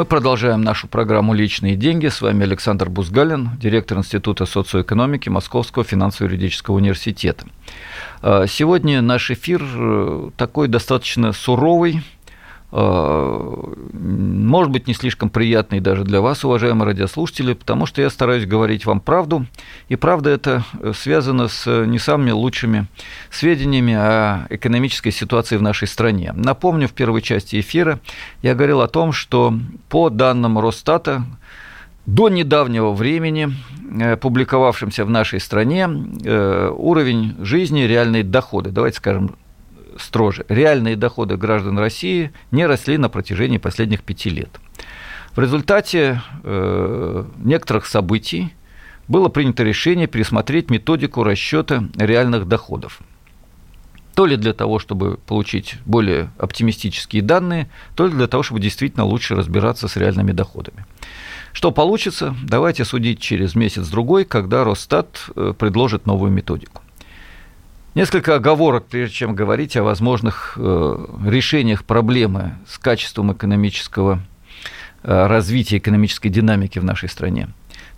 Мы 0.00 0.06
продолжаем 0.06 0.62
нашу 0.62 0.88
программу 0.88 1.34
«Личные 1.34 1.76
деньги». 1.76 2.06
С 2.06 2.22
вами 2.22 2.44
Александр 2.44 2.88
Бузгалин, 2.88 3.50
директор 3.60 3.98
Института 3.98 4.46
социоэкономики 4.46 5.28
Московского 5.28 5.84
финансово-юридического 5.84 6.76
университета. 6.76 7.44
А, 8.22 8.46
сегодня 8.46 9.02
наш 9.02 9.30
эфир 9.30 9.62
э, 9.62 10.30
такой 10.38 10.68
достаточно 10.68 11.34
суровый, 11.34 12.02
может 12.72 14.70
быть, 14.72 14.86
не 14.86 14.94
слишком 14.94 15.28
приятный 15.28 15.80
даже 15.80 16.04
для 16.04 16.20
вас, 16.20 16.44
уважаемые 16.44 16.86
радиослушатели, 16.86 17.54
потому 17.54 17.86
что 17.86 18.00
я 18.00 18.10
стараюсь 18.10 18.46
говорить 18.46 18.86
вам 18.86 19.00
правду, 19.00 19.46
и 19.88 19.96
правда 19.96 20.30
это 20.30 20.64
связано 20.94 21.48
с 21.48 21.84
не 21.86 21.98
самыми 21.98 22.30
лучшими 22.30 22.86
сведениями 23.30 23.94
о 23.94 24.46
экономической 24.50 25.10
ситуации 25.10 25.56
в 25.56 25.62
нашей 25.62 25.88
стране. 25.88 26.32
Напомню, 26.34 26.86
в 26.86 26.92
первой 26.92 27.22
части 27.22 27.58
эфира 27.58 27.98
я 28.42 28.54
говорил 28.54 28.80
о 28.82 28.88
том, 28.88 29.12
что 29.12 29.52
по 29.88 30.08
данным 30.10 30.58
Росстата, 30.58 31.24
до 32.06 32.28
недавнего 32.28 32.92
времени, 32.92 33.50
э, 34.00 34.16
публиковавшимся 34.16 35.04
в 35.04 35.10
нашей 35.10 35.40
стране, 35.40 35.88
э, 36.24 36.72
уровень 36.74 37.36
жизни, 37.40 37.82
реальные 37.82 38.24
доходы, 38.24 38.70
давайте 38.70 38.96
скажем 38.96 39.36
строже. 39.98 40.44
Реальные 40.48 40.96
доходы 40.96 41.36
граждан 41.36 41.78
России 41.78 42.32
не 42.50 42.66
росли 42.66 42.98
на 42.98 43.08
протяжении 43.08 43.58
последних 43.58 44.02
пяти 44.02 44.30
лет. 44.30 44.50
В 45.34 45.40
результате 45.40 46.22
э, 46.42 47.24
некоторых 47.38 47.86
событий 47.86 48.52
было 49.08 49.28
принято 49.28 49.62
решение 49.62 50.06
пересмотреть 50.06 50.70
методику 50.70 51.24
расчета 51.24 51.84
реальных 51.96 52.46
доходов. 52.46 53.00
То 54.14 54.26
ли 54.26 54.36
для 54.36 54.52
того, 54.52 54.78
чтобы 54.78 55.18
получить 55.26 55.76
более 55.86 56.30
оптимистические 56.38 57.22
данные, 57.22 57.70
то 57.94 58.06
ли 58.06 58.12
для 58.12 58.26
того, 58.26 58.42
чтобы 58.42 58.60
действительно 58.60 59.04
лучше 59.04 59.34
разбираться 59.34 59.88
с 59.88 59.96
реальными 59.96 60.32
доходами. 60.32 60.84
Что 61.52 61.70
получится, 61.72 62.36
давайте 62.42 62.84
судить 62.84 63.20
через 63.20 63.54
месяц-другой, 63.54 64.24
когда 64.24 64.64
Росстат 64.64 65.30
э, 65.34 65.54
предложит 65.58 66.06
новую 66.06 66.30
методику. 66.30 66.82
Несколько 67.96 68.36
оговорок, 68.36 68.86
прежде 68.86 69.14
чем 69.16 69.34
говорить 69.34 69.76
о 69.76 69.82
возможных 69.82 70.54
э, 70.56 71.06
решениях 71.26 71.84
проблемы 71.84 72.56
с 72.68 72.78
качеством 72.78 73.32
экономического 73.32 74.20
э, 75.02 75.26
развития, 75.26 75.78
экономической 75.78 76.28
динамики 76.28 76.78
в 76.78 76.84
нашей 76.84 77.08
стране. 77.08 77.48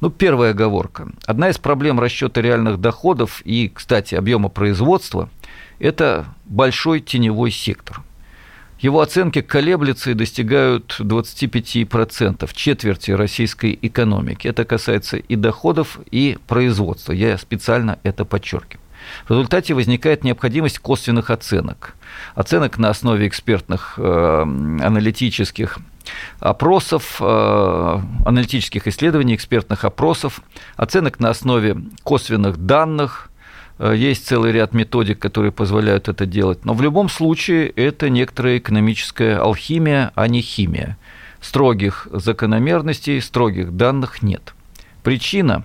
Ну, 0.01 0.09
первая 0.09 0.53
оговорка. 0.53 1.09
Одна 1.27 1.51
из 1.51 1.59
проблем 1.59 2.01
расчета 2.01 2.41
реальных 2.41 2.81
доходов 2.81 3.43
и, 3.45 3.71
кстати, 3.73 4.15
объема 4.15 4.49
производства– 4.49 5.29
это 5.79 6.25
большой 6.47 7.01
теневой 7.01 7.51
сектор. 7.51 8.03
Его 8.81 9.01
оценки 9.01 9.43
колеблются 9.43 10.11
и 10.11 10.15
достигают 10.15 10.97
25%, 10.99 12.51
четверти 12.55 13.11
российской 13.11 13.79
экономики. 13.81 14.49
Это 14.49 14.65
касается 14.65 15.19
и 15.19 15.37
доходов, 15.37 16.01
и 16.11 16.39
производства. 16.49 17.13
Я 17.13 17.37
специально 17.37 17.99
это 18.03 18.25
подчеркиваю. 18.25 18.82
В 19.27 19.31
результате 19.31 19.75
возникает 19.75 20.25
необходимость 20.25 20.79
косвенных 20.79 21.31
оценок. 21.31 21.95
Оценок 22.35 22.79
на 22.79 22.91
основе 22.91 23.27
экспертных 23.29 23.95
э, 23.97 24.43
аналитических 24.43 25.79
опросов, 26.41 27.17
э, 27.21 28.01
аналитических 28.25 28.87
исследований, 28.89 29.35
экспертных 29.35 29.85
опросов, 29.85 30.41
оценок 30.77 31.21
на 31.21 31.31
основе 31.31 31.77
косвенных 32.03 32.59
данных. 32.59 33.31
Э, 33.79 33.95
есть 33.97 34.27
целый 34.27 34.53
ряд 34.53 34.75
методик, 34.75 35.19
которые 35.19 35.53
позволяют 35.53 36.09
это 36.09 36.27
делать. 36.27 36.65
Но 36.65 36.75
в 36.75 36.83
любом 36.83 37.09
случае 37.09 37.69
это 37.69 38.11
некоторая 38.11 38.59
экономическая 38.59 39.37
алхимия, 39.37 40.13
а 40.15 40.29
не 40.29 40.41
химия. 40.41 40.99
Строгих 41.41 42.09
закономерностей, 42.13 43.21
строгих 43.21 43.77
данных 43.77 44.23
нет. 44.23 44.55
Причина 45.03 45.65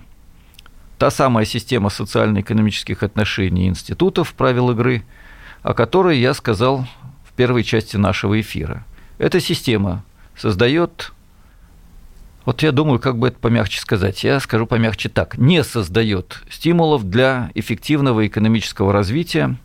та 0.98 1.10
самая 1.10 1.44
система 1.44 1.90
социально-экономических 1.90 3.02
отношений 3.02 3.68
институтов 3.68 4.34
правил 4.34 4.70
игры, 4.70 5.04
о 5.62 5.72
которой 5.72 6.18
я 6.18 6.34
сказал 6.34 6.86
в 7.24 7.32
первой 7.34 7.62
части 7.62 7.96
нашего 7.96 8.40
эфира. 8.40 8.84
Эта 9.18 9.40
система 9.40 10.04
создает, 10.36 11.12
вот 12.44 12.62
я 12.62 12.72
думаю, 12.72 12.98
как 12.98 13.16
бы 13.16 13.28
это 13.28 13.38
помягче 13.38 13.80
сказать, 13.80 14.24
я 14.24 14.40
скажу 14.40 14.66
помягче 14.66 15.08
так, 15.08 15.38
не 15.38 15.62
создает 15.62 16.42
стимулов 16.50 17.08
для 17.08 17.50
эффективного 17.54 18.26
экономического 18.26 18.92
развития, 18.92 19.56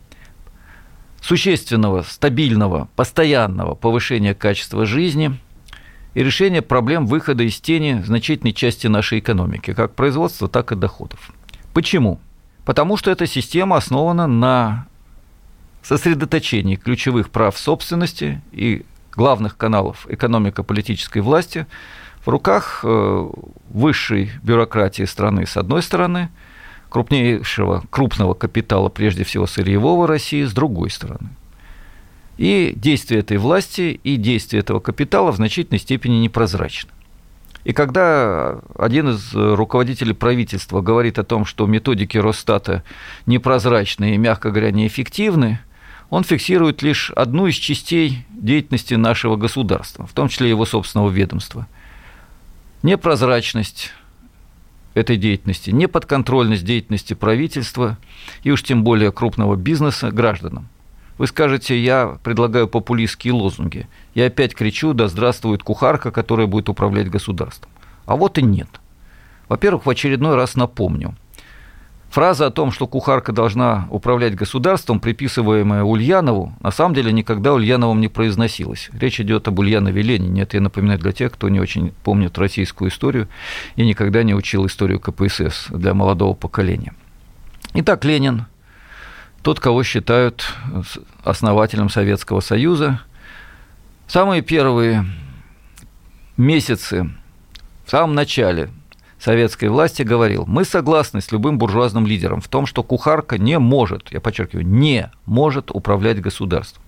существенного, 1.20 2.02
стабильного, 2.02 2.88
постоянного 2.94 3.74
повышения 3.74 4.34
качества 4.34 4.86
жизни– 4.86 5.36
и 6.14 6.22
решение 6.22 6.62
проблем 6.62 7.06
выхода 7.06 7.42
из 7.42 7.60
тени 7.60 8.02
значительной 8.04 8.52
части 8.52 8.86
нашей 8.86 9.18
экономики, 9.18 9.74
как 9.74 9.94
производства, 9.94 10.48
так 10.48 10.72
и 10.72 10.76
доходов. 10.76 11.32
Почему? 11.72 12.20
Потому 12.64 12.96
что 12.96 13.10
эта 13.10 13.26
система 13.26 13.76
основана 13.76 14.26
на 14.26 14.86
сосредоточении 15.82 16.76
ключевых 16.76 17.30
прав 17.30 17.58
собственности 17.58 18.40
и 18.52 18.86
главных 19.12 19.56
каналов 19.56 20.06
экономико-политической 20.08 21.18
власти 21.18 21.66
в 22.24 22.28
руках 22.28 22.80
э, 22.84 23.28
высшей 23.68 24.30
бюрократии 24.42 25.02
страны 25.02 25.46
с 25.46 25.56
одной 25.56 25.82
стороны, 25.82 26.30
крупнейшего, 26.88 27.84
крупного 27.90 28.34
капитала, 28.34 28.88
прежде 28.88 29.24
всего 29.24 29.46
сырьевого 29.46 30.06
России, 30.06 30.44
с 30.44 30.52
другой 30.52 30.90
стороны. 30.90 31.30
И 32.36 32.72
действия 32.74 33.20
этой 33.20 33.36
власти 33.36 34.00
и 34.02 34.16
действия 34.16 34.60
этого 34.60 34.80
капитала 34.80 35.30
в 35.30 35.36
значительной 35.36 35.78
степени 35.78 36.16
непрозрачны. 36.16 36.90
И 37.64 37.72
когда 37.72 38.58
один 38.76 39.10
из 39.10 39.32
руководителей 39.34 40.12
правительства 40.12 40.82
говорит 40.82 41.18
о 41.18 41.24
том, 41.24 41.46
что 41.46 41.66
методики 41.66 42.18
Росстата 42.18 42.82
непрозрачны 43.24 44.14
и, 44.14 44.18
мягко 44.18 44.50
говоря, 44.50 44.70
неэффективны, 44.70 45.60
он 46.10 46.24
фиксирует 46.24 46.82
лишь 46.82 47.10
одну 47.10 47.46
из 47.46 47.54
частей 47.54 48.26
деятельности 48.30 48.94
нашего 48.94 49.36
государства, 49.36 50.06
в 50.06 50.12
том 50.12 50.28
числе 50.28 50.50
его 50.50 50.66
собственного 50.66 51.10
ведомства. 51.10 51.66
Непрозрачность 52.82 53.92
этой 54.92 55.16
деятельности, 55.16 55.70
неподконтрольность 55.70 56.64
деятельности 56.64 57.14
правительства 57.14 57.96
и 58.42 58.50
уж 58.50 58.62
тем 58.62 58.84
более 58.84 59.10
крупного 59.10 59.56
бизнеса 59.56 60.10
гражданам. 60.10 60.68
Вы 61.16 61.26
скажете, 61.26 61.78
я 61.78 62.18
предлагаю 62.22 62.66
популистские 62.66 63.34
лозунги. 63.34 63.86
Я 64.14 64.26
опять 64.26 64.54
кричу, 64.54 64.94
да 64.94 65.08
здравствует 65.08 65.62
кухарка, 65.62 66.10
которая 66.10 66.46
будет 66.46 66.68
управлять 66.68 67.08
государством. 67.08 67.70
А 68.06 68.16
вот 68.16 68.38
и 68.38 68.42
нет. 68.42 68.68
Во-первых, 69.48 69.86
в 69.86 69.90
очередной 69.90 70.34
раз 70.34 70.56
напомню. 70.56 71.14
Фраза 72.10 72.46
о 72.46 72.50
том, 72.50 72.70
что 72.70 72.86
кухарка 72.86 73.32
должна 73.32 73.88
управлять 73.90 74.36
государством, 74.36 75.00
приписываемая 75.00 75.82
Ульянову, 75.82 76.52
на 76.60 76.70
самом 76.70 76.94
деле 76.94 77.12
никогда 77.12 77.52
Ульяновым 77.52 78.00
не 78.00 78.06
произносилась. 78.06 78.88
Речь 78.92 79.20
идет 79.20 79.48
об 79.48 79.58
Ульянове 79.58 80.00
Ленине. 80.00 80.42
Это 80.42 80.56
я 80.56 80.60
напоминаю 80.60 81.00
для 81.00 81.10
тех, 81.10 81.32
кто 81.32 81.48
не 81.48 81.58
очень 81.58 81.92
помнит 82.04 82.38
российскую 82.38 82.90
историю 82.90 83.28
и 83.74 83.84
никогда 83.84 84.22
не 84.22 84.32
учил 84.32 84.64
историю 84.66 85.00
КПСС 85.00 85.66
для 85.70 85.92
молодого 85.92 86.34
поколения. 86.34 86.94
Итак, 87.74 88.04
Ленин 88.04 88.46
тот, 89.44 89.60
кого 89.60 89.82
считают 89.82 90.54
основателем 91.22 91.90
Советского 91.90 92.40
Союза. 92.40 93.00
Самые 94.06 94.40
первые 94.40 95.04
месяцы, 96.38 97.10
в 97.84 97.90
самом 97.90 98.14
начале 98.14 98.70
советской 99.18 99.68
власти 99.68 100.02
говорил, 100.02 100.46
мы 100.46 100.64
согласны 100.64 101.20
с 101.20 101.30
любым 101.30 101.58
буржуазным 101.58 102.06
лидером 102.06 102.40
в 102.40 102.48
том, 102.48 102.64
что 102.64 102.82
кухарка 102.82 103.36
не 103.36 103.58
может, 103.58 104.10
я 104.12 104.20
подчеркиваю, 104.20 104.66
не 104.66 105.10
может 105.26 105.70
управлять 105.70 106.22
государством. 106.22 106.82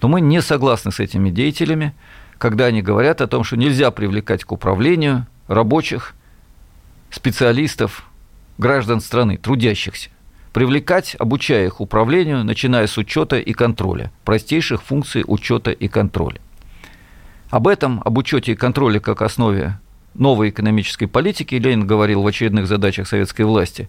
Но 0.00 0.08
мы 0.08 0.22
не 0.22 0.40
согласны 0.40 0.90
с 0.90 1.00
этими 1.00 1.28
деятелями, 1.28 1.94
когда 2.38 2.66
они 2.66 2.80
говорят 2.80 3.20
о 3.20 3.26
том, 3.26 3.44
что 3.44 3.58
нельзя 3.58 3.90
привлекать 3.90 4.44
к 4.44 4.52
управлению 4.52 5.26
рабочих, 5.46 6.14
специалистов, 7.10 8.04
граждан 8.56 9.00
страны, 9.02 9.36
трудящихся 9.36 10.08
привлекать, 10.58 11.14
обучая 11.16 11.66
их 11.66 11.80
управлению, 11.80 12.42
начиная 12.42 12.88
с 12.88 12.98
учета 12.98 13.38
и 13.38 13.52
контроля, 13.52 14.10
простейших 14.24 14.82
функций 14.82 15.22
учета 15.24 15.70
и 15.70 15.86
контроля. 15.86 16.40
Об 17.48 17.68
этом, 17.68 18.02
об 18.04 18.18
учете 18.18 18.50
и 18.50 18.54
контроле 18.56 18.98
как 18.98 19.22
основе 19.22 19.78
новой 20.14 20.48
экономической 20.48 21.06
политики 21.06 21.54
Ленин 21.54 21.86
говорил 21.86 22.22
в 22.22 22.26
очередных 22.26 22.66
задачах 22.66 23.06
советской 23.06 23.42
власти 23.42 23.88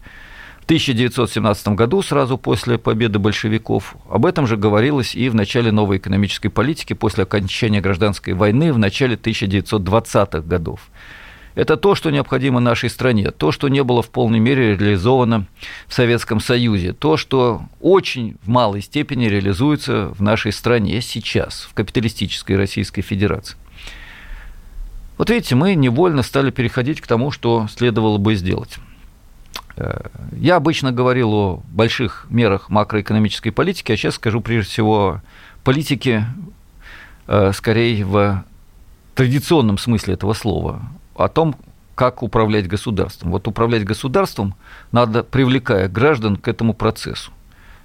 в 0.60 0.66
1917 0.66 1.70
году, 1.70 2.04
сразу 2.04 2.38
после 2.38 2.78
победы 2.78 3.18
большевиков. 3.18 3.96
Об 4.08 4.28
этом 4.28 4.46
же 4.46 4.56
говорилось 4.56 5.16
и 5.16 5.28
в 5.30 5.34
начале 5.34 5.72
новой 5.72 5.98
экономической 5.98 6.50
политики 6.50 6.94
после 6.94 7.24
окончания 7.24 7.82
гражданской 7.82 8.34
войны 8.36 8.72
в 8.72 8.78
начале 8.78 9.16
1920-х 9.16 10.42
годов. 10.42 10.82
Это 11.60 11.76
то, 11.76 11.94
что 11.94 12.10
необходимо 12.10 12.62
нашей 12.62 12.90
стране, 12.90 13.32
то, 13.32 13.52
что 13.52 13.68
не 13.68 13.84
было 13.84 14.02
в 14.02 14.10
полной 14.10 14.40
мере 14.40 14.78
реализовано 14.78 15.46
в 15.88 15.94
Советском 15.94 16.40
Союзе, 16.40 16.94
то, 16.94 17.18
что 17.18 17.64
очень 17.82 18.38
в 18.44 18.48
малой 18.48 18.82
степени 18.82 19.26
реализуется 19.26 20.08
в 20.18 20.22
нашей 20.22 20.54
стране 20.54 21.02
сейчас, 21.02 21.68
в 21.70 21.74
капиталистической 21.74 22.56
Российской 22.56 23.02
Федерации. 23.02 23.58
Вот 25.18 25.30
видите, 25.30 25.56
мы 25.56 25.76
невольно 25.76 26.24
стали 26.24 26.50
переходить 26.50 27.02
к 27.02 27.08
тому, 27.08 27.30
что 27.30 27.68
следовало 27.68 28.20
бы 28.20 28.36
сделать. 28.36 28.78
Э, 29.76 30.00
я 30.32 30.56
обычно 30.56 30.94
говорил 30.94 31.34
о 31.34 31.64
больших 31.74 32.26
мерах 32.30 32.70
макроэкономической 32.70 33.52
политики, 33.52 33.92
а 33.92 33.98
сейчас 33.98 34.16
скажу 34.16 34.40
прежде 34.40 34.72
всего 34.72 35.22
политике, 35.66 36.26
э, 37.28 37.52
скорее 37.54 38.06
в 38.06 38.46
традиционном 39.14 39.78
смысле 39.78 40.14
этого 40.14 40.32
слова, 40.32 40.84
о 41.20 41.28
том, 41.28 41.56
как 41.96 42.24
управлять 42.24 42.68
государством. 42.68 43.32
Вот 43.32 43.48
управлять 43.48 43.84
государством 43.84 44.56
надо, 44.94 45.22
привлекая 45.22 45.90
граждан 45.90 46.38
к 46.38 46.48
этому 46.48 46.74
процессу, 46.74 47.32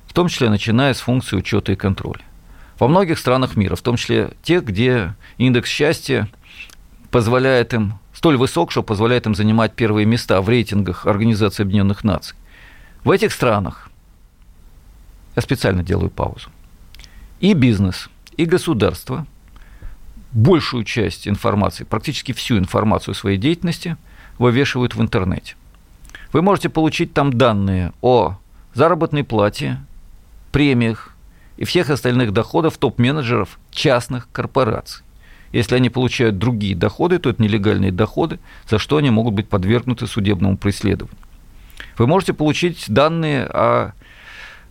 в 0.07 0.13
том 0.13 0.29
числе 0.29 0.49
начиная 0.51 0.95
с 0.95 1.01
функции 1.01 1.37
учета 1.37 1.73
и 1.73 1.77
контроля. 1.77 2.23
Во 2.79 2.87
многих 2.87 3.19
странах 3.19 3.57
мира, 3.57 3.75
в 3.75 3.83
том 3.83 3.97
числе 3.97 4.35
тех, 4.43 4.65
где 4.65 5.15
индекс 5.37 5.69
счастья 5.69 6.29
позволяет 7.11 7.75
им 7.75 7.95
столь 8.13 8.37
высок, 8.37 8.71
что 8.71 8.85
позволяет 8.85 9.27
им 9.27 9.35
занимать 9.35 9.75
первые 9.75 10.07
места 10.07 10.41
в 10.41 10.49
рейтингах 10.49 11.07
Организации 11.07 11.65
Объединенных 11.65 12.05
Наций. 12.05 12.37
В 13.03 13.11
этих 13.11 13.33
странах, 13.33 13.91
я 15.35 15.43
специально 15.43 15.83
делаю 15.83 16.11
паузу, 16.11 16.51
и 17.41 17.53
бизнес, 17.53 18.09
и 18.37 18.45
государство 18.45 19.27
большую 20.35 20.85
часть 20.85 21.27
информации, 21.29 21.85
практически 21.85 22.33
всю 22.33 22.59
информацию 22.59 23.15
своей 23.15 23.39
деятельности 23.39 23.97
вывешивают 24.39 24.95
в 24.95 25.01
интернете. 25.01 25.55
Вы 26.33 26.43
можете 26.43 26.69
получить 26.69 27.15
там 27.15 27.33
данные 27.33 27.93
о 28.03 28.37
заработной 28.75 29.23
плате, 29.23 29.79
премиях 30.51 31.15
и 31.57 31.65
всех 31.65 31.89
остальных 31.91 32.33
доходов 32.33 32.77
топ-менеджеров 32.77 33.59
частных 33.71 34.29
корпораций. 34.33 35.05
Если 35.53 35.77
они 35.77 35.89
получают 35.89 36.39
другие 36.39 36.75
доходы, 36.75 37.21
то 37.21 37.31
это 37.31 37.41
нелегальные 37.41 37.93
доходы, 37.93 38.41
за 38.69 38.81
что 38.81 38.97
они 38.97 39.11
могут 39.11 39.35
быть 39.35 39.49
подвергнуты 39.49 40.09
судебному 40.09 40.57
преследованию. 40.57 41.17
Вы 41.97 42.09
можете 42.09 42.33
получить 42.33 42.87
данные 42.89 43.45
о 43.45 43.93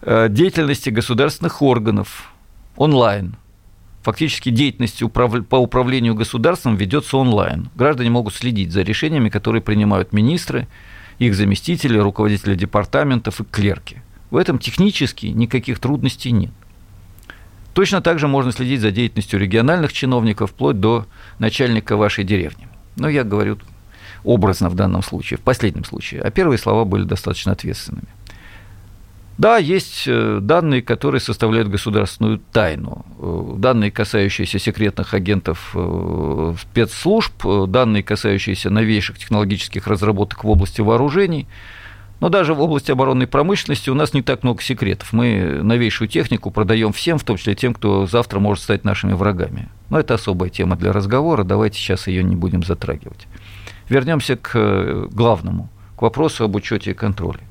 э, 0.01 0.27
деятельности 0.27 0.89
государственных 0.89 1.61
органов 1.61 2.33
онлайн– 2.75 3.37
фактически 4.03 4.49
деятельность 4.49 5.01
по 5.49 5.57
управлению 5.57 6.13
государством 6.13 6.75
ведется 6.75 7.17
онлайн. 7.17 7.69
Граждане 7.75 8.09
могут 8.09 8.35
следить 8.35 8.71
за 8.71 8.81
решениями, 8.81 9.29
которые 9.29 9.61
принимают 9.61 10.13
министры, 10.13 10.67
их 11.19 11.33
заместители, 11.35 11.97
руководители 11.97 12.55
департаментов 12.55 13.39
и 13.39 13.45
клерки. 13.45 14.01
В 14.29 14.37
этом 14.37 14.59
технически 14.59 15.27
никаких 15.27 15.79
трудностей 15.79 16.31
нет. 16.31 16.51
Точно 17.73 18.01
так 18.01 18.19
же 18.19 18.27
можно 18.27 18.51
следить 18.51 18.81
за 18.81 18.91
деятельностью 18.91 19.39
региональных 19.39 19.93
чиновников, 19.93 20.51
вплоть 20.51 20.79
до 20.79 21.07
начальника 21.39 21.97
вашей 21.97 22.23
деревни. 22.23 22.67
Но 22.97 23.09
я 23.09 23.23
говорю 23.23 23.57
образно 24.23 24.69
в 24.69 24.75
данном 24.75 25.01
случае, 25.01 25.37
в 25.37 25.41
последнем 25.41 25.83
случае. 25.83 26.21
А 26.21 26.29
первые 26.29 26.57
слова 26.57 26.85
были 26.85 27.03
достаточно 27.03 27.51
ответственными. 27.51 28.07
Да, 29.37 29.57
есть 29.57 30.03
э, 30.05 30.39
данные, 30.41 30.83
которые 30.83 31.19
составляют 31.19 31.67
государственную 31.67 32.39
тайну. 32.51 33.03
Э, 33.19 33.55
данные, 33.57 33.89
касающиеся 33.89 34.59
секретных 34.59 35.15
агентов 35.15 35.71
э, 35.73 36.53
спецслужб, 36.61 37.33
данные, 37.67 38.03
касающиеся 38.03 38.69
новейших 38.69 39.17
технологических 39.17 39.87
разработок 39.87 40.43
в 40.43 40.49
области 40.49 40.81
вооружений. 40.81 41.47
Но 42.19 42.29
даже 42.29 42.53
в 42.53 42.61
области 42.61 42.91
оборонной 42.91 43.25
промышленности 43.25 43.89
у 43.89 43.95
нас 43.95 44.13
не 44.13 44.21
так 44.21 44.43
много 44.43 44.61
секретов. 44.61 45.11
Мы 45.13 45.59
новейшую 45.63 46.07
технику 46.07 46.51
продаем 46.51 46.93
всем, 46.93 47.17
в 47.17 47.23
том 47.23 47.37
числе 47.37 47.55
тем, 47.55 47.73
кто 47.73 48.05
завтра 48.05 48.39
может 48.39 48.63
стать 48.63 48.83
нашими 48.83 49.13
врагами. 49.13 49.67
Но 49.89 49.99
это 49.99 50.13
особая 50.13 50.49
тема 50.49 50.75
для 50.75 50.93
разговора, 50.93 51.43
давайте 51.43 51.79
сейчас 51.79 52.07
ее 52.07 52.23
не 52.23 52.35
будем 52.35 52.63
затрагивать. 52.63 53.27
Вернемся 53.89 54.37
к 54.37 55.07
главному, 55.11 55.69
к 55.97 56.03
вопросу 56.03 56.45
об 56.45 56.55
учете 56.55 56.91
и 56.91 56.93
контроле. 56.93 57.41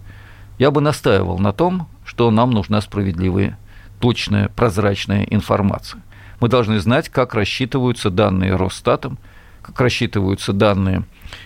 Я 0.62 0.70
бы 0.70 0.80
настаивал 0.80 1.40
на 1.40 1.52
том, 1.52 1.88
что 2.04 2.30
нам 2.30 2.52
нужна 2.52 2.80
справедливая, 2.80 3.58
точная, 3.98 4.48
прозрачная 4.48 5.24
информация. 5.24 6.00
Мы 6.38 6.48
должны 6.48 6.78
знать, 6.78 7.08
как 7.08 7.34
рассчитываются 7.34 8.10
данные 8.10 8.54
Росстатом, 8.54 9.18
как 9.60 9.80
рассчитываются 9.80 10.52
данные 10.52 11.02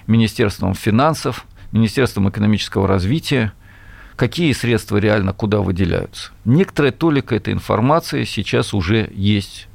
Министерством 0.07 0.75
финансов, 0.75 1.47
Министерством 1.73 2.29
экономического 2.29 2.87
развития, 2.87 3.55
какие 4.17 4.53
средства 4.53 4.99
реально 4.99 5.33
куда 5.33 5.61
выделяются. 5.61 6.33
Некоторая 6.45 6.93
толика 6.93 7.35
этой 7.35 7.55
информации 7.55 8.25
сейчас 8.25 8.75
уже 8.75 9.11
есть 9.15 9.67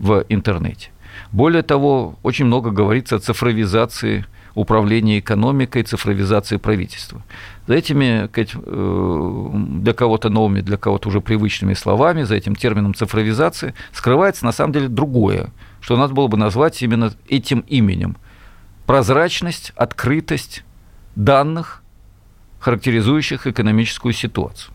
в 0.00 0.24
интернете. 0.28 0.90
Более 1.30 1.62
того, 1.62 2.18
очень 2.24 2.46
много 2.46 2.72
говорится 2.72 3.14
о 3.14 3.20
цифровизации 3.20 4.26
управления 4.58 5.20
экономикой, 5.20 5.82
цифровизации 5.82 6.56
правительства. 6.56 7.22
За 7.66 7.74
этими 7.74 8.28
э, 8.34 9.50
для 9.82 9.92
кого-то 9.92 10.30
новыми, 10.30 10.60
для 10.62 10.76
кого-то 10.76 11.08
уже 11.08 11.20
привычными 11.20 11.74
словами, 11.74 12.24
за 12.24 12.34
этим 12.34 12.56
термином 12.56 12.94
цифровизации 12.94 13.74
скрывается 13.92 14.44
на 14.44 14.52
самом 14.52 14.72
деле 14.72 14.88
другое, 14.88 15.50
что 15.80 15.96
надо 15.96 16.12
было 16.12 16.26
бы 16.26 16.36
назвать 16.36 16.82
именно 16.82 17.12
этим 17.28 17.60
именем. 17.60 18.16
прозрачность, 18.86 19.72
открытость 19.76 20.64
данных, 21.14 21.82
характеризующих 22.58 23.46
экономическую 23.46 24.12
ситуацию. 24.12 24.74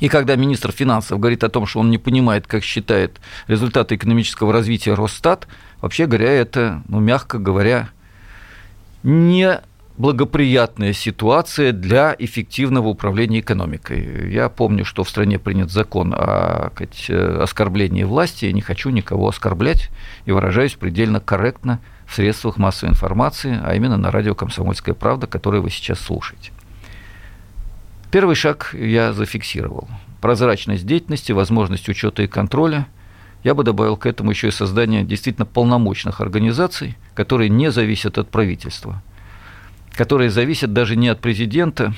И 0.00 0.08
когда 0.08 0.36
министр 0.36 0.72
финансов 0.72 1.18
говорит 1.18 1.42
о 1.44 1.48
том, 1.48 1.66
что 1.66 1.80
он 1.80 1.90
не 1.90 1.98
понимает, 1.98 2.46
как 2.46 2.62
считает 2.62 3.20
результаты 3.46 3.94
экономического 3.94 4.52
развития 4.52 4.94
Росстат, 4.94 5.48
вообще 5.80 6.06
говоря, 6.06 6.30
это, 6.30 6.82
ну, 6.88 7.00
мягко 7.00 7.38
говоря, 7.38 7.88
не 9.04 9.60
благоприятная 9.96 10.92
ситуация 10.92 11.70
для 11.72 12.16
эффективного 12.18 12.88
управления 12.88 13.40
экономикой. 13.40 14.32
Я 14.32 14.48
помню, 14.48 14.84
что 14.84 15.04
в 15.04 15.08
стране 15.08 15.38
принят 15.38 15.70
закон 15.70 16.12
о 16.12 16.72
сказать, 16.74 17.10
оскорблении 17.10 18.02
власти. 18.02 18.46
Я 18.46 18.52
не 18.52 18.60
хочу 18.60 18.90
никого 18.90 19.28
оскорблять 19.28 19.90
и 20.24 20.32
выражаюсь 20.32 20.74
предельно 20.74 21.20
корректно 21.20 21.78
в 22.06 22.14
средствах 22.14 22.56
массовой 22.56 22.90
информации, 22.90 23.60
а 23.62 23.74
именно 23.74 23.96
на 23.96 24.10
радио 24.10 24.34
«Комсомольская 24.34 24.94
правда», 24.94 25.26
которое 25.28 25.60
вы 25.60 25.70
сейчас 25.70 26.00
слушаете. 26.00 26.50
Первый 28.10 28.34
шаг 28.34 28.74
я 28.74 29.12
зафиксировал. 29.12 29.88
Прозрачность 30.20 30.86
деятельности, 30.86 31.32
возможность 31.32 31.88
учета 31.88 32.22
и 32.22 32.26
контроля. 32.26 32.86
Я 33.44 33.54
бы 33.54 33.62
добавил 33.62 33.96
к 33.96 34.06
этому 34.06 34.30
еще 34.30 34.48
и 34.48 34.50
создание 34.50 35.04
действительно 35.04 35.46
полномочных 35.46 36.20
организаций, 36.20 36.96
которые 37.14 37.48
не 37.48 37.70
зависят 37.70 38.18
от 38.18 38.28
правительства– 38.30 39.02
которые 39.94 40.30
зависят 40.30 40.72
даже 40.72 40.96
не 40.96 41.08
от 41.08 41.20
президента 41.20 41.94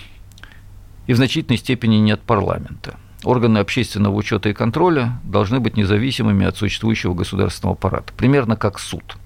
и 1.06 1.12
в 1.12 1.16
значительной 1.16 1.58
степени 1.58 1.96
не 1.96 2.12
от 2.12 2.20
парламента. 2.20 2.96
Органы 3.24 3.58
общественного 3.58 4.14
учета 4.14 4.48
и 4.50 4.52
контроля 4.52 5.18
должны 5.24 5.60
быть 5.60 5.76
независимыми 5.76 6.46
от 6.46 6.56
существующего 6.56 7.14
государственного 7.14 7.74
аппарата, 7.74 8.12
примерно 8.16 8.56
как 8.56 8.78
суд. 8.78 9.16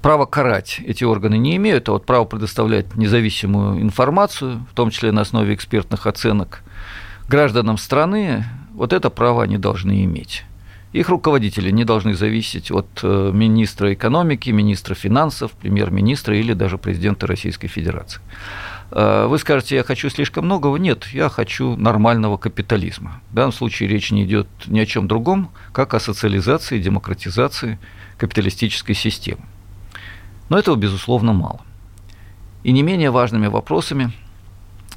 Право 0.00 0.24
карать 0.24 0.80
эти 0.86 1.04
органы 1.04 1.36
не 1.36 1.56
имеют, 1.56 1.88
а 1.88 1.92
вот 1.92 2.06
право 2.06 2.24
предоставлять 2.24 2.94
независимую 2.96 3.82
информацию, 3.82 4.66
в 4.70 4.74
том 4.74 4.90
числе 4.90 5.12
на 5.12 5.22
основе 5.22 5.52
экспертных 5.52 6.06
оценок, 6.06 6.62
гражданам 7.28 7.76
страны, 7.76 8.46
вот 8.72 8.94
это 8.94 9.10
право 9.10 9.42
они 9.42 9.58
должны 9.58 10.04
иметь. 10.04 10.44
Их 10.92 11.08
руководители 11.08 11.70
не 11.70 11.84
должны 11.84 12.14
зависеть 12.14 12.72
от 12.72 12.86
э, 13.04 13.30
министра 13.32 13.92
экономики, 13.94 14.50
министра 14.50 14.94
финансов, 14.96 15.52
премьер-министра 15.52 16.36
или 16.36 16.52
даже 16.52 16.78
президента 16.78 17.28
Российской 17.28 17.68
Федерации. 17.68 18.20
Э, 18.90 19.26
вы 19.26 19.38
скажете, 19.38 19.76
я 19.76 19.84
хочу 19.84 20.10
слишком 20.10 20.46
многого. 20.46 20.76
Нет, 20.78 21.06
я 21.12 21.28
хочу 21.28 21.76
нормального 21.76 22.38
капитализма. 22.38 23.20
В 23.30 23.34
данном 23.34 23.52
случае 23.52 23.88
речь 23.88 24.10
не 24.10 24.24
идет 24.24 24.48
ни 24.66 24.80
о 24.80 24.86
чем 24.86 25.06
другом, 25.06 25.50
как 25.72 25.94
о 25.94 26.00
социализации, 26.00 26.80
демократизации 26.80 27.78
капиталистической 28.16 28.94
системы. 28.94 29.42
Но 30.48 30.58
этого, 30.58 30.74
безусловно, 30.74 31.32
мало. 31.32 31.60
И 32.64 32.72
не 32.72 32.82
менее 32.82 33.12
важными 33.12 33.46
вопросами 33.46 34.12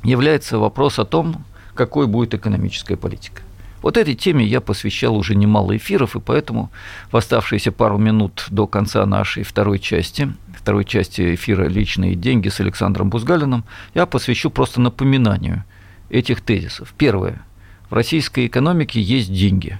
является 0.03 0.57
вопрос 0.57 0.97
о 0.97 1.05
том, 1.05 1.45
какой 1.75 2.07
будет 2.07 2.33
экономическая 2.33 2.97
политика. 2.97 3.43
Вот 3.83 3.97
этой 3.97 4.15
теме 4.15 4.45
я 4.45 4.61
посвящал 4.61 5.15
уже 5.15 5.35
немало 5.35 5.75
эфиров, 5.75 6.15
и 6.15 6.21
поэтому 6.21 6.71
в 7.11 7.17
оставшиеся 7.17 7.73
пару 7.73 7.97
минут 7.97 8.45
до 8.49 8.65
конца 8.65 9.05
нашей 9.05 9.43
второй 9.43 9.77
части, 9.77 10.33
второй 10.57 10.85
части 10.85 11.35
эфира 11.35 11.67
«Личные 11.67 12.15
деньги» 12.15 12.47
с 12.47 12.61
Александром 12.61 13.09
Бузгалиным, 13.09 13.65
я 13.93 14.05
посвящу 14.05 14.49
просто 14.49 14.79
напоминанию 14.79 15.65
этих 16.09 16.39
тезисов. 16.39 16.93
Первое. 16.97 17.41
В 17.89 17.93
российской 17.93 18.47
экономике 18.47 19.01
есть 19.01 19.33
деньги. 19.33 19.77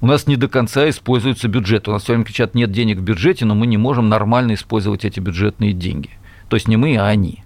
У 0.00 0.06
нас 0.06 0.26
не 0.26 0.36
до 0.36 0.48
конца 0.48 0.88
используется 0.88 1.48
бюджет. 1.48 1.88
У 1.88 1.92
нас 1.92 2.04
все 2.04 2.14
время 2.14 2.24
кричат, 2.24 2.54
нет 2.54 2.72
денег 2.72 2.98
в 2.98 3.02
бюджете, 3.02 3.44
но 3.44 3.54
мы 3.54 3.66
не 3.66 3.76
можем 3.76 4.08
нормально 4.08 4.54
использовать 4.54 5.04
эти 5.04 5.20
бюджетные 5.20 5.74
деньги. 5.74 6.10
То 6.48 6.56
есть 6.56 6.68
не 6.68 6.78
мы, 6.78 6.96
а 6.96 7.06
они. 7.06 7.42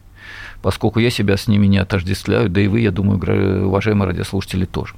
Поскольку 0.62 1.00
я 1.00 1.10
себя 1.10 1.36
с 1.36 1.48
ними 1.48 1.66
не 1.66 1.78
отождествляю, 1.78 2.48
да 2.48 2.60
и 2.60 2.68
вы, 2.68 2.80
я 2.80 2.92
думаю, 2.92 3.66
уважаемые 3.66 4.06
радиослушатели 4.06 4.66
тоже. 4.66 4.94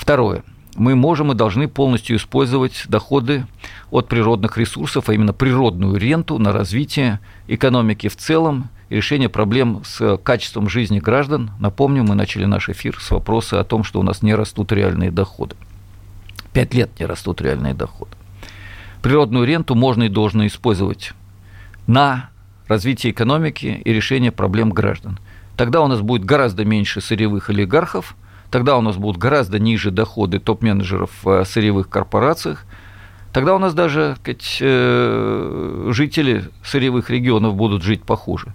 Второе. 0.00 0.44
Мы 0.76 0.96
можем 0.96 1.30
и 1.30 1.34
должны 1.34 1.68
полностью 1.68 2.16
использовать 2.16 2.84
доходы 2.88 3.46
от 3.90 4.08
природных 4.08 4.56
ресурсов, 4.56 5.10
а 5.10 5.14
именно 5.14 5.34
природную 5.34 5.96
ренту 5.98 6.38
на 6.38 6.52
развитие 6.52 7.20
экономики 7.48 8.08
в 8.08 8.16
целом 8.16 8.70
и 8.88 8.96
решение 8.96 9.28
проблем 9.28 9.82
с 9.84 10.16
качеством 10.16 10.70
жизни 10.70 11.00
граждан. 11.00 11.50
Напомню, 11.60 12.02
мы 12.02 12.14
начали 12.14 12.46
наш 12.46 12.70
эфир 12.70 12.98
с 12.98 13.10
вопроса 13.10 13.60
о 13.60 13.64
том, 13.64 13.84
что 13.84 14.00
у 14.00 14.02
нас 14.02 14.22
не 14.22 14.34
растут 14.34 14.72
реальные 14.72 15.10
доходы. 15.10 15.54
Пять 16.54 16.72
лет 16.72 16.98
не 16.98 17.04
растут 17.04 17.42
реальные 17.42 17.74
доходы. 17.74 18.12
Природную 19.02 19.46
ренту 19.46 19.74
можно 19.74 20.04
и 20.04 20.08
должно 20.08 20.46
использовать 20.46 21.12
на 21.86 22.30
развитие 22.68 23.12
экономики 23.12 23.82
и 23.84 23.92
решение 23.92 24.32
проблем 24.32 24.70
граждан. 24.70 25.18
Тогда 25.58 25.82
у 25.82 25.88
нас 25.88 26.00
будет 26.00 26.24
гораздо 26.24 26.64
меньше 26.64 27.02
сырьевых 27.02 27.50
олигархов– 27.50 28.16
Тогда 28.50 28.76
у 28.76 28.80
нас 28.80 28.96
будут 28.96 29.16
гораздо 29.16 29.58
ниже 29.58 29.90
доходы 29.90 30.40
топ-менеджеров 30.40 31.10
в 31.22 31.44
сырьевых 31.44 31.88
корпорациях. 31.88 32.64
Тогда 33.32 33.54
у 33.54 33.58
нас 33.58 33.74
даже 33.74 34.16
сказать, 34.20 34.58
э, 34.60 35.90
жители 35.92 36.50
сырьевых 36.64 37.10
регионов 37.10 37.54
будут 37.54 37.84
жить 37.84 38.02
похуже. 38.02 38.52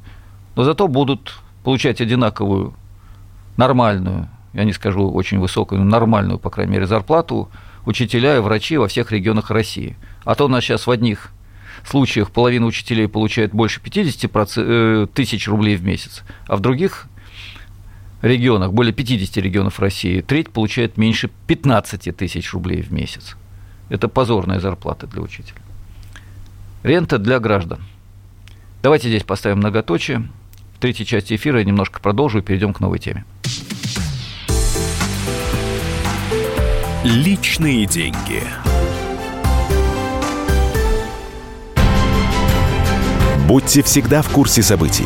Но 0.55 0.63
зато 0.63 0.89
будут 0.89 1.39
получать 1.63 2.01
одинаковую 2.01 2.73
нормальную, 3.55 4.27
я 4.53 4.65
не 4.65 4.73
скажу 4.73 5.09
очень 5.09 5.39
высокую, 5.39 5.81
но 5.81 5.87
нормальную, 5.89 6.39
по 6.39 6.49
крайней 6.49 6.73
мере, 6.73 6.87
зарплату 6.87 7.49
учителя 7.85 8.37
и 8.37 8.39
врачи 8.39 8.77
во 8.77 8.87
всех 8.87 9.11
регионах 9.11 9.49
России. 9.49 9.95
А 10.25 10.35
то 10.35 10.45
у 10.45 10.47
нас 10.49 10.63
сейчас 10.63 10.87
в 10.87 10.91
одних 10.91 11.31
случаях 11.85 12.31
половина 12.31 12.65
учителей 12.65 13.07
получает 13.07 13.51
больше 13.51 13.81
50 13.81 14.31
э, 14.57 15.07
тысяч 15.13 15.47
рублей 15.47 15.75
в 15.77 15.83
месяц, 15.83 16.23
а 16.47 16.57
в 16.57 16.59
других 16.59 17.07
регионах, 18.25 18.73
более 18.73 18.93
50 18.93 19.37
регионов 19.37 19.79
России, 19.79 20.21
треть 20.21 20.49
получает 20.49 20.97
меньше 20.97 21.29
15 21.47 22.15
тысяч 22.15 22.53
рублей 22.53 22.81
в 22.81 22.91
месяц. 22.91 23.37
Это 23.89 24.07
позорная 24.07 24.59
зарплата 24.59 25.07
для 25.07 25.21
учителя. 25.21 25.61
Рента 26.83 27.17
для 27.17 27.39
граждан. 27.39 27.79
Давайте 28.81 29.07
здесь 29.07 29.23
поставим 29.23 29.57
многоточие. 29.57 30.27
В 30.75 30.79
третьей 30.79 31.05
части 31.05 31.35
эфира 31.35 31.59
я 31.59 31.65
немножко 31.65 31.99
продолжу 31.99 32.39
и 32.39 32.41
перейдем 32.41 32.73
к 32.73 32.79
новой 32.79 32.99
теме. 32.99 33.25
Личные 37.03 37.85
деньги. 37.85 38.41
Будьте 43.47 43.83
всегда 43.83 44.23
в 44.23 44.29
курсе 44.29 44.63
событий. 44.63 45.05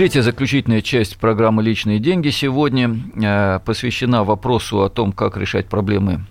Третья 0.00 0.22
заключительная 0.22 0.80
часть 0.80 1.18
программы 1.18 1.62
«Личные 1.62 1.98
деньги» 1.98 2.30
сегодня 2.30 2.96
э, 3.22 3.60
посвящена 3.66 4.24
вопросу 4.24 4.82
о 4.82 4.88
том, 4.88 5.12
как 5.12 5.36
решать 5.36 5.68
проблемы, 5.68 6.24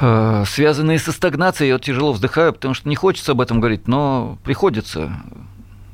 э, 0.00 0.42
связанные 0.44 0.98
со 0.98 1.12
стагнацией. 1.12 1.68
Я 1.68 1.74
вот 1.76 1.82
тяжело 1.82 2.12
вздыхаю, 2.12 2.52
потому 2.52 2.74
что 2.74 2.88
не 2.88 2.96
хочется 2.96 3.30
об 3.30 3.40
этом 3.40 3.60
говорить, 3.60 3.86
но 3.86 4.38
приходится. 4.42 5.12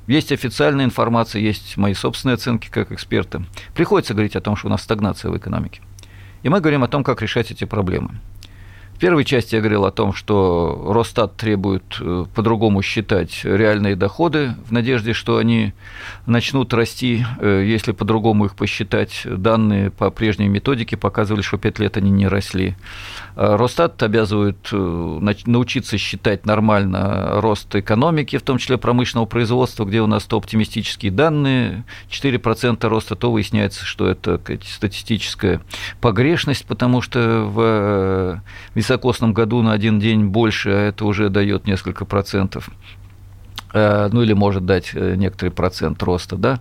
Есть 0.06 0.32
официальная 0.32 0.86
информация, 0.86 1.42
есть 1.42 1.76
мои 1.76 1.92
собственные 1.92 2.36
оценки 2.36 2.70
как 2.70 2.92
эксперта. 2.92 3.42
Приходится 3.74 4.14
говорить 4.14 4.34
о 4.34 4.40
том, 4.40 4.56
что 4.56 4.68
у 4.68 4.70
нас 4.70 4.80
стагнация 4.80 5.30
в 5.30 5.36
экономике. 5.36 5.82
И 6.42 6.48
мы 6.48 6.60
говорим 6.60 6.82
о 6.82 6.88
том, 6.88 7.04
как 7.04 7.20
решать 7.20 7.50
эти 7.50 7.64
проблемы 7.64 8.22
первой 9.02 9.24
части 9.24 9.56
я 9.56 9.60
говорил 9.60 9.84
о 9.84 9.90
том, 9.90 10.12
что 10.12 10.92
Росстат 10.94 11.36
требует 11.36 11.82
э, 12.00 12.24
по-другому 12.32 12.82
считать 12.82 13.40
реальные 13.42 13.96
доходы 13.96 14.54
в 14.68 14.70
надежде, 14.70 15.12
что 15.12 15.38
они 15.38 15.72
начнут 16.26 16.72
расти, 16.72 17.26
э, 17.40 17.64
если 17.66 17.90
по-другому 17.90 18.44
их 18.44 18.54
посчитать. 18.54 19.22
Данные 19.24 19.90
по 19.90 20.12
прежней 20.12 20.46
методике 20.46 20.96
показывали, 20.96 21.42
что 21.42 21.58
5 21.58 21.80
лет 21.80 21.96
они 21.96 22.12
не 22.12 22.28
росли. 22.28 22.76
А 23.34 23.56
Росстат 23.56 24.00
обязывает 24.04 24.68
э, 24.70 25.32
научиться 25.46 25.98
считать 25.98 26.46
нормально 26.46 27.40
рост 27.40 27.74
экономики, 27.74 28.38
в 28.38 28.42
том 28.42 28.58
числе 28.58 28.78
промышленного 28.78 29.26
производства, 29.26 29.84
где 29.84 30.00
у 30.00 30.06
нас 30.06 30.22
то 30.26 30.36
оптимистические 30.36 31.10
данные, 31.10 31.82
4% 32.08 32.86
роста, 32.86 33.16
то 33.16 33.32
выясняется, 33.32 33.84
что 33.84 34.06
это 34.06 34.40
статистическая 34.64 35.60
погрешность, 36.00 36.66
потому 36.66 37.00
что 37.00 37.48
в 37.48 38.40
високосном 38.92 39.32
году 39.32 39.62
на 39.62 39.72
один 39.72 39.98
день 39.98 40.26
больше, 40.26 40.70
а 40.70 40.88
это 40.88 41.04
уже 41.04 41.28
дает 41.28 41.66
несколько 41.66 42.04
процентов 42.04 42.70
э, 43.72 44.08
ну 44.12 44.22
или 44.22 44.32
может 44.32 44.66
дать 44.66 44.90
э, 44.94 45.14
некоторый 45.16 45.50
процент 45.50 46.02
роста, 46.02 46.36
да, 46.36 46.60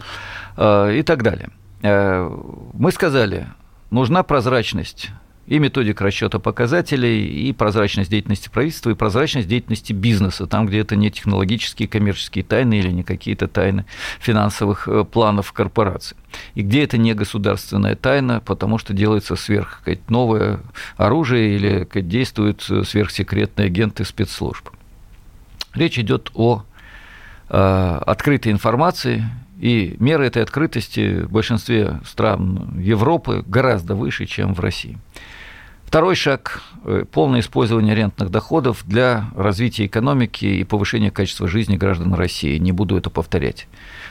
и 0.92 1.04
так 1.04 1.24
далее. 1.24 1.50
Мы 1.82 2.92
сказали, 2.92 3.48
нужна 3.90 4.22
прозрачность 4.22 5.10
и 5.52 5.60
методик 5.60 6.00
расчета 6.00 6.40
показателей, 6.40 7.28
и 7.28 7.52
прозрачность 7.52 8.10
деятельности 8.10 8.48
правительства, 8.48 8.90
и 8.90 8.94
прозрачность 8.94 9.50
деятельности 9.50 9.92
бизнеса, 9.92 10.48
там, 10.48 10.66
где 10.66 10.80
это 10.80 10.96
не 10.96 11.12
технологические 11.12 11.90
коммерческие 11.90 12.46
тайны 12.46 12.80
или 12.80 12.90
не 12.90 13.04
какие-то 13.04 13.50
тайны 13.50 13.84
финансовых 14.22 14.88
э, 14.88 15.04
планов 15.04 15.52
корпораций. 15.52 16.16
И 16.56 16.62
где 16.62 16.86
это 16.86 16.98
не 16.98 17.14
государственная 17.14 17.98
тайна, 17.98 18.40
потому 18.40 18.78
что 18.78 18.94
делается 18.94 19.36
сверх 19.36 19.84
новое 20.08 20.62
оружие 20.96 21.58
или 21.58 22.02
действуют 22.02 22.66
э, 22.70 22.86
сверхсекретные 22.86 23.66
агенты 23.66 24.06
спецслужб. 24.06 24.70
Речь 25.74 26.00
идет 26.00 26.32
о 26.34 26.64
э, 27.50 28.00
открытой 28.06 28.54
информации, 28.54 29.26
и 29.60 29.98
меры 30.00 30.28
этой 30.28 30.44
открытости 30.44 31.24
в 31.24 31.30
большинстве 31.30 32.00
стран 32.06 32.80
Европы 32.80 33.44
гораздо 33.46 33.96
выше, 33.96 34.26
чем 34.26 34.54
в 34.54 34.62
России. 34.62 34.98
Второй 35.92 36.16
шаг 36.16 36.62
э,– 36.86 37.04
полное 37.12 37.42
использование 37.42 37.94
рентных 37.94 38.30
доходов 38.32 38.84
для 38.86 39.26
развития 39.36 39.88
экономики 39.88 40.46
и 40.46 40.64
повышения 40.64 41.12
качества 41.12 41.50
жизни 41.50 41.76
граждан 41.76 42.14
России. 42.14 42.58
Не 42.60 42.72
буду 42.72 42.96
это 42.96 43.10
повторять. 43.10 43.68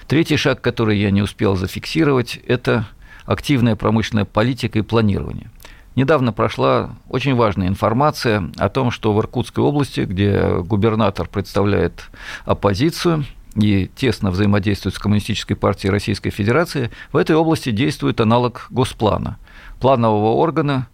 Третий 0.06 0.36
шаг, 0.36 0.60
который 0.60 0.98
я 0.98 1.10
не 1.10 1.22
успел 1.22 1.56
зафиксировать, 1.56 2.38
это 2.46 2.86
активная 3.24 3.76
промышленная 3.76 4.26
политика 4.26 4.78
и 4.78 4.82
планирование. 4.82 5.50
Недавно 5.96 6.34
прошла 6.34 6.90
очень 7.08 7.34
важная 7.34 7.68
информация 7.68 8.50
о 8.58 8.68
том, 8.68 8.90
что 8.90 9.14
в 9.14 9.18
Иркутской 9.18 9.64
области, 9.64 10.00
где 10.00 10.58
губернатор 10.58 11.26
представляет 11.30 12.10
оппозицию– 12.44 13.24
и 13.56 13.90
тесно 13.96 14.30
взаимодействует 14.30 14.94
с 14.94 14.98
Коммунистической 15.00 15.56
партией 15.56 15.90
Российской 15.90 16.30
Федерации, 16.30 16.92
в 17.10 17.16
этой 17.16 17.34
области 17.34 17.70
действует 17.70 18.20
аналог 18.20 18.68
Госплана, 18.70 19.38
планового 19.80 20.34
органа 20.34 20.86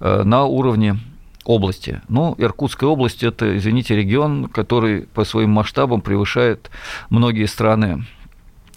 на 0.00 0.44
уровне 0.44 0.98
области. 1.44 2.00
Ну, 2.08 2.34
Иркутская 2.38 2.88
область– 2.88 3.22
это, 3.24 3.56
извините, 3.56 3.96
регион, 3.96 4.46
который 4.46 5.02
по 5.02 5.24
своим 5.24 5.50
масштабам 5.50 6.00
превышает 6.00 6.70
многие 7.08 7.46
страны 7.46 8.04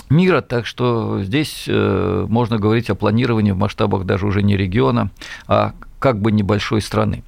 мира, 0.09 0.41
так 0.41 0.65
что 0.65 1.23
здесь 1.23 1.65
э, 1.67 2.25
можно 2.29 2.59
говорить 2.59 2.89
о 2.89 2.95
планировании 2.95 3.51
в 3.51 3.57
масштабах 3.57 4.05
даже 4.05 4.27
уже 4.27 4.43
не 4.43 4.55
региона, 4.57 5.11
а 5.47 5.73
как 5.99 6.21
бы 6.21 6.31
небольшой 6.31 6.81
страны. 6.81 7.23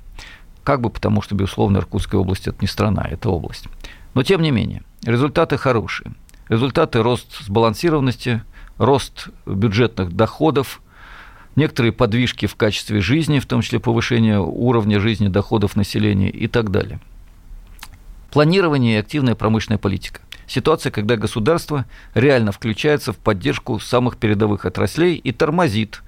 Как 0.64 0.82
бы, 0.82 0.90
потому 0.90 1.22
что, 1.22 1.36
безусловно, 1.36 1.78
Иркутская 1.78 2.20
область– 2.20 2.48
это 2.50 2.58
не 2.62 2.68
страна, 2.68 3.08
это 3.10 3.30
область. 3.30 3.68
Но, 4.14 4.24
тем 4.24 4.42
не 4.42 4.52
менее– 4.52 4.84
Результаты 5.06 5.58
хорошие. 5.58 6.14
Результаты 6.50 7.04
рост 7.04 7.44
сбалансированности, 7.44 8.42
рост 8.78 9.28
бюджетных 9.46 10.14
доходов, 10.14 10.82
некоторые 11.56 11.92
подвижки 11.92 12.46
в 12.46 12.56
качестве 12.56 13.02
жизни, 13.02 13.40
в 13.40 13.46
том 13.46 13.62
числе 13.62 13.80
повышение 13.80 14.40
уровня 14.40 15.00
жизни 15.00 15.28
доходов 15.28 15.76
населения 15.76 16.30
и 16.30 16.48
так 16.48 16.72
далее. 16.72 17.00
Планирование 18.32 18.96
и 18.96 19.00
активная 19.00 19.36
промышленная 19.36 19.78
политика. 19.78 20.22
Ситуация, 20.48 20.92
когда 20.92 21.16
государство 21.16 21.86
реально 22.14 22.52
включается 22.52 23.14
в 23.14 23.18
поддержку 23.18 23.80
самых 23.80 24.18
передовых 24.18 24.66
отраслей 24.66 25.16
и 25.16 25.32
тормозит 25.32 26.04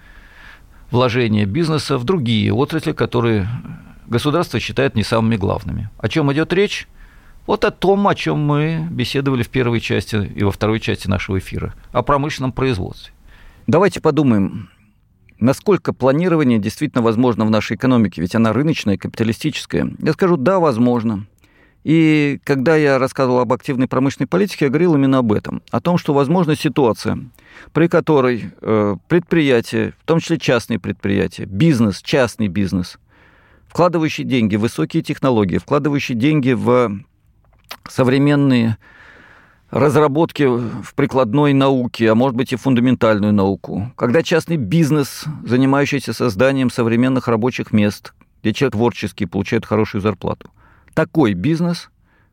вложение 0.91 1.45
бизнеса 1.45 1.97
в 1.97 2.03
другие 2.03 2.53
отрасли, 2.53 2.91
которые 2.91 3.47
государство 4.05 4.59
считает 4.59 4.95
не 4.95 5.03
самыми 5.03 5.37
главными. 5.37 5.89
О 5.97 6.07
чем 6.07 6.31
идет 6.31 6.53
речь? 6.53 6.87
Вот 7.45 7.63
о 7.63 7.71
том, 7.71 8.07
о 8.07 8.15
чем 8.15 8.39
мы 8.39 8.87
беседовали 8.91 9.41
в 9.41 9.49
первой 9.49 9.79
части 9.79 10.17
и 10.17 10.43
во 10.43 10.51
второй 10.51 10.79
части 10.79 11.07
нашего 11.07 11.39
эфира, 11.39 11.73
о 11.93 12.03
промышленном 12.03 12.51
производстве. 12.51 13.13
Давайте 13.67 14.01
подумаем, 14.01 14.69
насколько 15.39 15.93
планирование 15.93 16.59
действительно 16.59 17.01
возможно 17.01 17.45
в 17.45 17.49
нашей 17.49 17.75
экономике, 17.75 18.21
ведь 18.21 18.35
она 18.35 18.53
рыночная, 18.53 18.97
капиталистическая. 18.97 19.91
Я 19.99 20.13
скажу, 20.13 20.37
да, 20.37 20.59
возможно. 20.59 21.25
И 21.83 22.41
когда 22.43 22.75
я 22.75 22.99
рассказывал 22.99 23.39
об 23.39 23.53
активной 23.53 23.87
промышленной 23.87 24.27
политике, 24.27 24.65
я 24.65 24.69
говорил 24.69 24.95
именно 24.95 25.19
об 25.19 25.31
этом, 25.31 25.61
о 25.71 25.79
том, 25.79 25.97
что 25.97 26.13
возможна 26.13 26.55
ситуация, 26.55 27.19
при 27.71 27.87
которой 27.87 28.51
э, 28.59 28.95
предприятия, 29.07 29.93
в 30.01 30.05
том 30.05 30.19
числе 30.19 30.37
частные 30.37 30.79
предприятия, 30.79 31.45
бизнес, 31.45 32.01
частный 32.01 32.49
бизнес, 32.49 32.97
вкладывающий 33.69 34.25
деньги 34.25 34.57
в 34.57 34.61
высокие 34.61 35.01
технологии, 35.01 35.59
вкладывающий 35.59 36.15
деньги 36.15 36.51
в 36.51 36.91
современные 37.87 38.77
разработки 39.69 40.43
в 40.43 40.93
прикладной 40.95 41.53
науке, 41.53 42.11
а 42.11 42.15
может 42.15 42.35
быть 42.35 42.53
и 42.53 42.55
фундаментальную 42.55 43.33
науку. 43.33 43.91
Когда 43.95 44.23
частный 44.23 44.57
бизнес, 44.57 45.25
занимающийся 45.43 46.13
созданием 46.13 46.69
современных 46.69 47.27
рабочих 47.27 47.71
мест, 47.71 48.13
где 48.41 48.53
человек 48.53 48.73
творческий 48.73 49.25
получает 49.25 49.65
хорошую 49.65 50.01
зарплату. 50.01 50.51
Такой 50.93 51.33
бизнес 51.33 51.89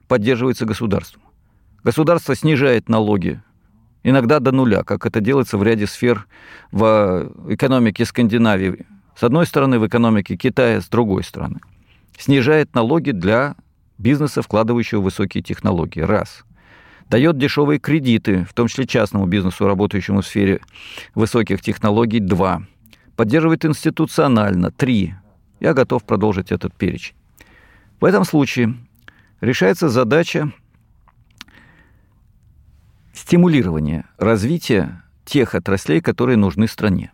поддерживается 0.07 0.65
государством. 0.65 1.23
Государство 1.83 2.35
снижает 2.35 2.89
налоги, 2.89 3.43
иногда 4.03 4.39
до 4.39 4.53
нуля, 4.53 4.85
как 4.85 5.05
это 5.07 5.21
делается 5.21 5.59
в 5.59 5.63
ряде 5.63 5.87
сфер 5.87 6.27
в 6.71 7.31
экономике 7.49 8.05
Скандинавии. 8.05 8.87
С 9.17 9.23
одной 9.23 9.47
стороны, 9.47 9.79
в 9.79 9.87
экономике 9.87 10.37
Китая, 10.37 10.81
с 10.81 10.89
другой 10.89 11.25
стороны. 11.25 11.61
Снижает 12.19 12.75
налоги 12.75 13.11
для 13.11 13.55
бизнеса, 13.99 14.43
вкладывающего 14.43 15.01
высокие 15.01 15.43
технологии. 15.43 16.01
Раз. 16.01 16.45
Дает 17.09 17.39
дешевые 17.39 17.79
кредиты, 17.79 18.45
в 18.45 18.55
том 18.55 18.69
числе 18.69 18.87
частному 18.87 19.27
бизнесу, 19.27 19.67
работающему 19.67 20.23
в 20.23 20.27
сфере 20.27 20.61
высоких 21.15 21.61
технологий. 21.61 22.21
Два. 22.21 22.63
Поддерживает 23.17 23.65
институционально. 23.65 24.71
Три. 24.71 25.15
Я 25.61 25.75
готов 25.75 26.05
продолжить 26.05 26.51
этот 26.51 26.75
перечень. 26.75 27.15
В 28.01 28.05
этом 28.05 28.25
случае 28.25 28.75
решается 29.41 29.89
задача 29.89 30.53
стимулирования 33.13 34.07
развития 34.19 35.03
тех 35.25 35.55
отраслей, 35.55 36.01
которые 36.01 36.37
нужны 36.37 36.67
стране. 36.67 37.13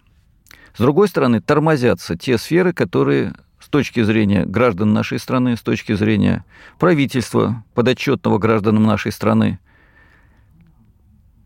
С 0.74 0.78
другой 0.78 1.08
стороны, 1.08 1.40
тормозятся 1.40 2.16
те 2.16 2.38
сферы, 2.38 2.72
которые 2.72 3.34
точки 3.70 4.02
зрения 4.02 4.44
граждан 4.44 4.92
нашей 4.92 5.18
страны, 5.18 5.56
с 5.56 5.62
точки 5.62 5.94
зрения 5.94 6.44
правительства, 6.78 7.64
подотчетного 7.74 8.38
гражданам 8.38 8.82
нашей 8.82 9.12
страны, 9.12 9.58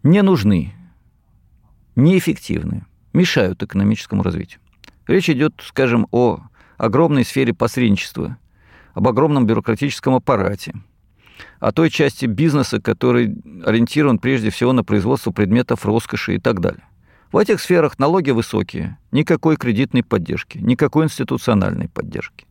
не 0.04 0.22
нужны, 0.22 0.72
неэффективны, 1.96 2.84
мешают 3.12 3.62
экономическому 3.62 4.22
развитию. 4.22 4.60
Речь 5.08 5.30
идет, 5.30 5.54
скажем, 5.64 6.06
о 6.12 6.40
огромной 6.76 7.24
сфере 7.24 7.54
посредничества, 7.54 8.36
об 8.92 9.08
огромном 9.08 9.46
бюрократическом 9.46 10.14
аппарате, 10.14 10.74
о 11.58 11.72
той 11.72 11.90
части 11.90 12.26
бизнеса, 12.26 12.80
который 12.80 13.34
ориентирован 13.64 14.18
прежде 14.18 14.50
всего 14.50 14.72
на 14.72 14.84
производство 14.84 15.30
предметов 15.30 15.84
роскоши 15.86 16.36
и 16.36 16.38
так 16.38 16.60
далее. 16.60 16.84
В 17.32 17.38
этих 17.38 17.60
сферах 17.60 17.98
налоги 17.98 18.30
высокие, 18.30 18.98
никакой 19.10 19.56
кредитной 19.56 20.04
поддержки, 20.04 20.58
никакой 20.58 21.06
институциональной 21.06 21.88
поддержки. 21.88 22.46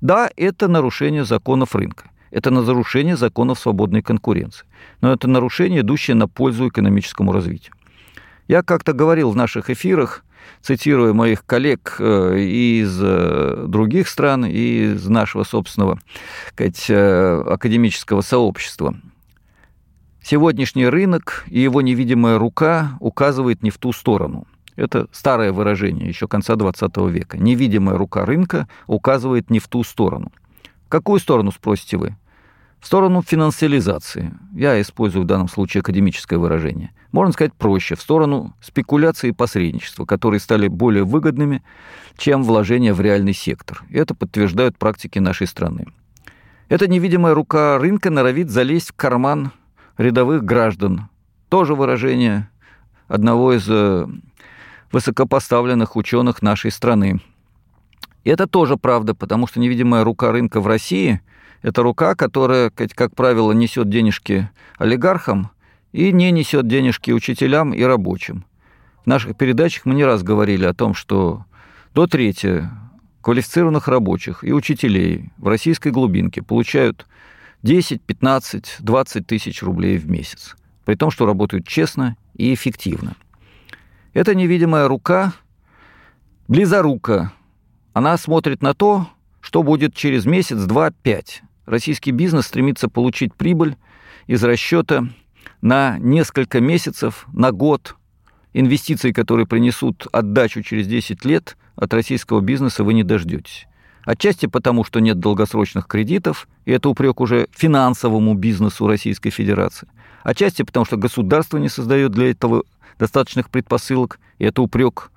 Да, 0.00 0.30
это 0.36 0.68
нарушение 0.68 1.24
законов 1.24 1.74
рынка, 1.74 2.09
это 2.30 2.50
нарушение 2.50 3.16
законов 3.16 3.58
свободной 3.58 4.02
конкуренции, 4.02 4.66
но 5.00 5.12
это 5.12 5.28
нарушение, 5.28 5.80
идущее 5.80 6.14
на 6.14 6.28
пользу 6.28 6.68
экономическому 6.68 7.32
развитию. 7.32 7.74
Я 8.48 8.62
как-то 8.62 8.92
говорил 8.92 9.30
в 9.30 9.36
наших 9.36 9.70
эфирах, 9.70 10.24
цитируя 10.62 11.12
моих 11.12 11.44
коллег 11.44 11.96
э, 11.98 12.38
из 12.38 12.98
э, 13.00 13.64
других 13.68 14.08
стран 14.08 14.44
и 14.44 14.94
из 14.94 15.06
нашего 15.06 15.44
собственного 15.44 15.98
сказать, 16.52 16.86
э, 16.88 17.42
академического 17.46 18.22
сообщества, 18.22 18.96
Сегодняшний 20.22 20.86
рынок 20.86 21.44
и 21.48 21.60
его 21.60 21.80
невидимая 21.80 22.38
рука 22.38 22.98
указывает 23.00 23.62
не 23.62 23.70
в 23.70 23.78
ту 23.78 23.92
сторону. 23.92 24.46
Это 24.76 25.08
старое 25.12 25.52
выражение 25.52 26.08
еще 26.08 26.28
конца 26.28 26.56
20 26.56 26.96
века. 27.08 27.38
Невидимая 27.38 27.96
рука 27.96 28.24
рынка 28.24 28.68
указывает 28.86 29.50
не 29.50 29.58
в 29.58 29.68
ту 29.68 29.82
сторону. 29.82 30.30
Какую 30.90 31.20
сторону, 31.20 31.52
спросите 31.52 31.96
вы? 31.96 32.16
В 32.80 32.86
сторону 32.86 33.22
финансиализации. 33.22 34.34
Я 34.52 34.80
использую 34.80 35.22
в 35.22 35.26
данном 35.26 35.48
случае 35.48 35.82
академическое 35.82 36.36
выражение. 36.36 36.92
Можно 37.12 37.32
сказать 37.32 37.54
проще, 37.54 37.94
в 37.94 38.00
сторону 38.00 38.56
спекуляции 38.60 39.28
и 39.28 39.32
посредничества, 39.32 40.04
которые 40.04 40.40
стали 40.40 40.66
более 40.66 41.04
выгодными, 41.04 41.62
чем 42.16 42.42
вложения 42.42 42.92
в 42.92 43.00
реальный 43.00 43.34
сектор. 43.34 43.84
Это 43.88 44.16
подтверждают 44.16 44.78
практики 44.78 45.20
нашей 45.20 45.46
страны. 45.46 45.86
Эта 46.68 46.88
невидимая 46.88 47.34
рука 47.34 47.78
рынка 47.78 48.10
норовит 48.10 48.50
залезть 48.50 48.90
в 48.90 48.96
карман 48.96 49.52
рядовых 49.96 50.42
граждан. 50.42 51.08
Тоже 51.48 51.76
выражение 51.76 52.50
одного 53.06 53.52
из 53.52 53.64
э, 53.68 54.08
высокопоставленных 54.90 55.94
ученых 55.94 56.42
нашей 56.42 56.72
страны. 56.72 57.20
И 58.24 58.30
это 58.30 58.46
тоже 58.46 58.76
правда, 58.76 59.14
потому 59.14 59.46
что 59.46 59.60
невидимая 59.60 60.04
рука 60.04 60.32
рынка 60.32 60.60
в 60.60 60.66
России– 60.66 61.20
это 61.62 61.82
рука, 61.82 62.14
которая, 62.14 62.70
как 62.70 63.14
правило, 63.14 63.52
несет 63.52 63.88
денежки 63.88 64.48
олигархам 64.78 65.50
и 65.92 66.12
не 66.12 66.30
несет 66.30 66.66
денежки 66.66 67.10
учителям 67.10 67.72
и 67.72 67.82
рабочим. 67.82 68.44
В 69.04 69.06
наших 69.06 69.36
передачах 69.36 69.86
мы 69.86 69.94
не 69.94 70.04
раз 70.04 70.22
говорили 70.22 70.64
о 70.64 70.74
том, 70.74 70.94
что 70.94 71.44
до 71.94 72.06
трети 72.06 72.68
квалифицированных 73.22 73.88
рабочих 73.88 74.44
и 74.44 74.52
учителей 74.52 75.30
в 75.36 75.48
российской 75.48 75.92
глубинке 75.92 76.42
получают 76.42 77.06
10, 77.62 78.00
15, 78.02 78.76
20 78.78 79.26
тысяч 79.26 79.62
рублей 79.62 79.98
в 79.98 80.08
месяц, 80.08 80.56
при 80.84 80.94
том, 80.94 81.10
что 81.10 81.26
работают 81.26 81.66
честно 81.66 82.16
и 82.34 82.54
эффективно. 82.54 83.16
Эта 84.14 84.34
невидимая 84.34 84.88
рука, 84.88 85.34
близорука, 86.48 87.32
она 87.92 88.16
смотрит 88.16 88.62
на 88.62 88.74
то, 88.74 89.08
что 89.40 89.62
будет 89.62 89.94
через 89.94 90.26
месяц, 90.26 90.58
два, 90.64 90.90
пять. 90.90 91.42
Российский 91.66 92.10
бизнес 92.10 92.46
стремится 92.46 92.88
получить 92.88 93.34
прибыль 93.34 93.76
из 94.26 94.42
расчета 94.44 95.08
на 95.60 95.98
несколько 95.98 96.60
месяцев, 96.60 97.26
на 97.32 97.52
год. 97.52 97.96
Инвестиции, 98.52 99.12
которые 99.12 99.46
принесут 99.46 100.06
отдачу 100.12 100.62
через 100.62 100.86
10 100.86 101.24
лет, 101.24 101.56
от 101.76 101.94
российского 101.94 102.40
бизнеса 102.40 102.84
вы 102.84 102.94
не 102.94 103.04
дождетесь. 103.04 103.66
Отчасти 104.04 104.46
потому, 104.46 104.84
что 104.84 105.00
нет 105.00 105.18
долгосрочных 105.18 105.86
кредитов, 105.86 106.48
и 106.64 106.72
это 106.72 106.88
упрек 106.88 107.20
уже 107.20 107.48
финансовому 107.52 108.34
бизнесу 108.34 108.86
Российской 108.86 109.30
Федерации. 109.30 109.88
Отчасти 110.22 110.62
потому, 110.62 110.84
что 110.84 110.96
государство 110.96 111.58
не 111.58 111.68
создает 111.68 112.12
для 112.12 112.30
этого 112.30 112.64
достаточных 112.98 113.50
предпосылок, 113.50 114.18
и 114.38 114.44
это 114.44 114.62
упрек 114.62 115.10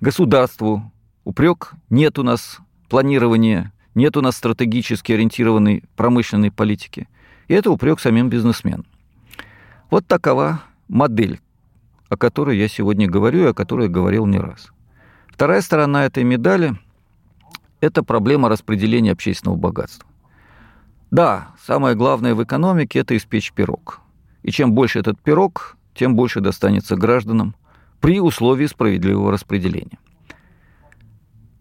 государству. 0.00 0.90
Упрек 1.28 1.72
нет 1.90 2.18
у 2.18 2.22
нас 2.22 2.58
планирования, 2.88 3.74
нет 3.94 4.16
у 4.16 4.22
нас 4.22 4.34
стратегически 4.34 5.12
ориентированной 5.12 5.84
промышленной 5.94 6.50
политики. 6.50 7.06
И 7.48 7.52
это 7.52 7.70
упрек 7.70 8.00
самим 8.00 8.30
бизнесменам. 8.30 8.86
Вот 9.90 10.06
такова 10.06 10.62
модель, 10.88 11.38
о 12.08 12.16
которой 12.16 12.56
я 12.56 12.66
сегодня 12.66 13.10
говорю 13.10 13.40
и 13.40 13.50
о 13.50 13.52
которой 13.52 13.90
говорил 13.90 14.24
не 14.24 14.38
раз. 14.38 14.72
Вторая 15.26 15.60
сторона 15.60 16.06
этой 16.06 16.24
медали– 16.24 16.78
это 17.82 18.02
проблема 18.02 18.48
распределения 18.48 19.12
общественного 19.12 19.58
богатства. 19.58 20.08
Да, 21.10 21.48
самое 21.62 21.94
главное 21.94 22.34
в 22.34 22.42
экономике– 22.42 22.98
это 23.00 23.14
испечь 23.14 23.52
пирог. 23.52 24.00
И 24.42 24.50
чем 24.50 24.72
больше 24.72 24.98
этот 24.98 25.20
пирог, 25.20 25.76
тем 25.94 26.16
больше 26.16 26.40
достанется 26.40 26.96
гражданам 26.96 27.54
при 28.00 28.18
условии 28.18 28.64
справедливого 28.64 29.30
распределения. 29.30 29.98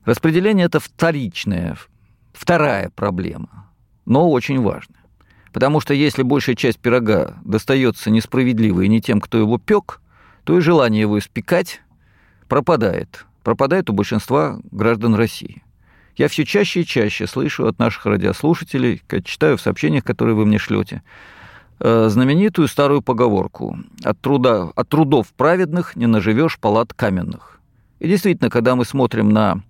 Распределение– 0.08 0.66
это 0.68 0.80
вторичная, 0.80 1.76
вторая 2.32 2.90
проблема, 2.96 3.68
но 4.06 4.32
очень 4.32 4.62
важная. 4.62 5.02
Потому 5.52 5.82
что 5.82 5.94
если 5.94 6.24
большая 6.24 6.56
часть 6.56 6.80
пирога 6.80 7.36
достается 7.44 8.10
несправедливо 8.10 8.84
и 8.84 8.88
не 8.88 9.02
тем, 9.02 9.20
кто 9.20 9.38
его 9.38 9.58
пек, 9.58 10.00
то 10.46 10.58
и 10.58 10.62
желание 10.62 11.02
его 11.02 11.20
испекать 11.20 11.82
пропадает. 12.48 13.26
Пропадает 13.44 13.90
у 13.90 13.94
большинства 13.94 14.62
граждан 14.72 15.14
России. 15.14 15.62
Я 16.16 16.30
все 16.30 16.46
чаще 16.46 16.84
и 16.84 16.86
чаще 16.86 17.28
слышу 17.28 17.68
от 17.68 17.78
наших 17.78 18.06
радиослушателей, 18.06 19.02
читаю 19.26 19.58
в 19.58 19.62
сообщениях, 19.62 20.06
которые 20.06 20.36
вы 20.36 20.46
мне 20.46 20.58
шлете, 20.58 21.04
э, 21.82 22.08
знаменитую 22.08 22.70
старую 22.70 23.02
поговорку 23.02 23.78
«От, 24.06 24.22
труда, 24.22 24.70
«От 24.74 24.88
трудов 24.88 25.34
праведных 25.34 25.98
не 25.98 26.08
наживешь 26.08 26.60
палат 26.60 26.94
каменных». 26.94 27.60
И 28.00 28.08
действительно, 28.08 28.50
когда 28.50 28.78
мы 28.78 28.86
смотрим 28.86 29.32
на 29.32 29.64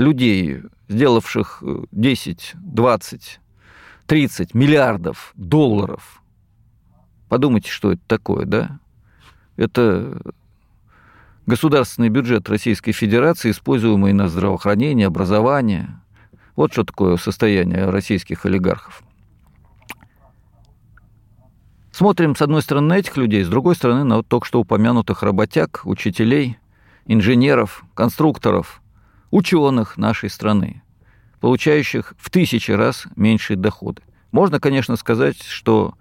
людей, 0.00 0.62
сделавших 0.88 1.62
10, 1.92 2.52
20, 2.54 3.40
30 4.06 4.54
миллиардов 4.54 5.32
долларов, 5.36 6.22
подумайте, 7.28 7.70
что 7.70 7.92
это 7.92 8.02
такое, 8.06 8.46
да? 8.46 8.80
Это 9.56 10.20
государственный 11.46 12.08
бюджет 12.08 12.48
Российской 12.48 12.92
Федерации, 12.92 13.50
используемый 13.50 14.12
на 14.12 14.28
здравоохранение, 14.28 15.06
образование. 15.06 16.00
Вот 16.56 16.72
что 16.72 16.84
такое 16.84 17.16
состояние 17.16 17.88
российских 17.90 18.46
олигархов. 18.46 19.02
Смотрим, 21.90 22.36
с 22.36 22.42
одной 22.42 22.62
стороны, 22.62 22.88
на 22.88 22.98
этих 22.98 23.16
людей, 23.16 23.42
с 23.42 23.48
другой 23.48 23.74
стороны, 23.74 24.04
на 24.04 24.18
вот 24.18 24.28
только 24.28 24.46
что 24.46 24.60
упомянутых 24.60 25.24
работяг, 25.24 25.80
учителей, 25.84 26.58
инженеров, 27.06 27.84
конструкторов, 27.94 28.80
ученых 29.30 29.96
нашей 29.96 30.30
страны, 30.30 30.82
получающих 31.40 32.14
в 32.18 32.30
тысячи 32.30 32.70
раз 32.70 33.06
меньшие 33.16 33.56
доходы. 33.56 34.02
Можно, 34.32 34.60
конечно, 34.60 34.96
сказать, 34.96 35.42
что 35.42 35.94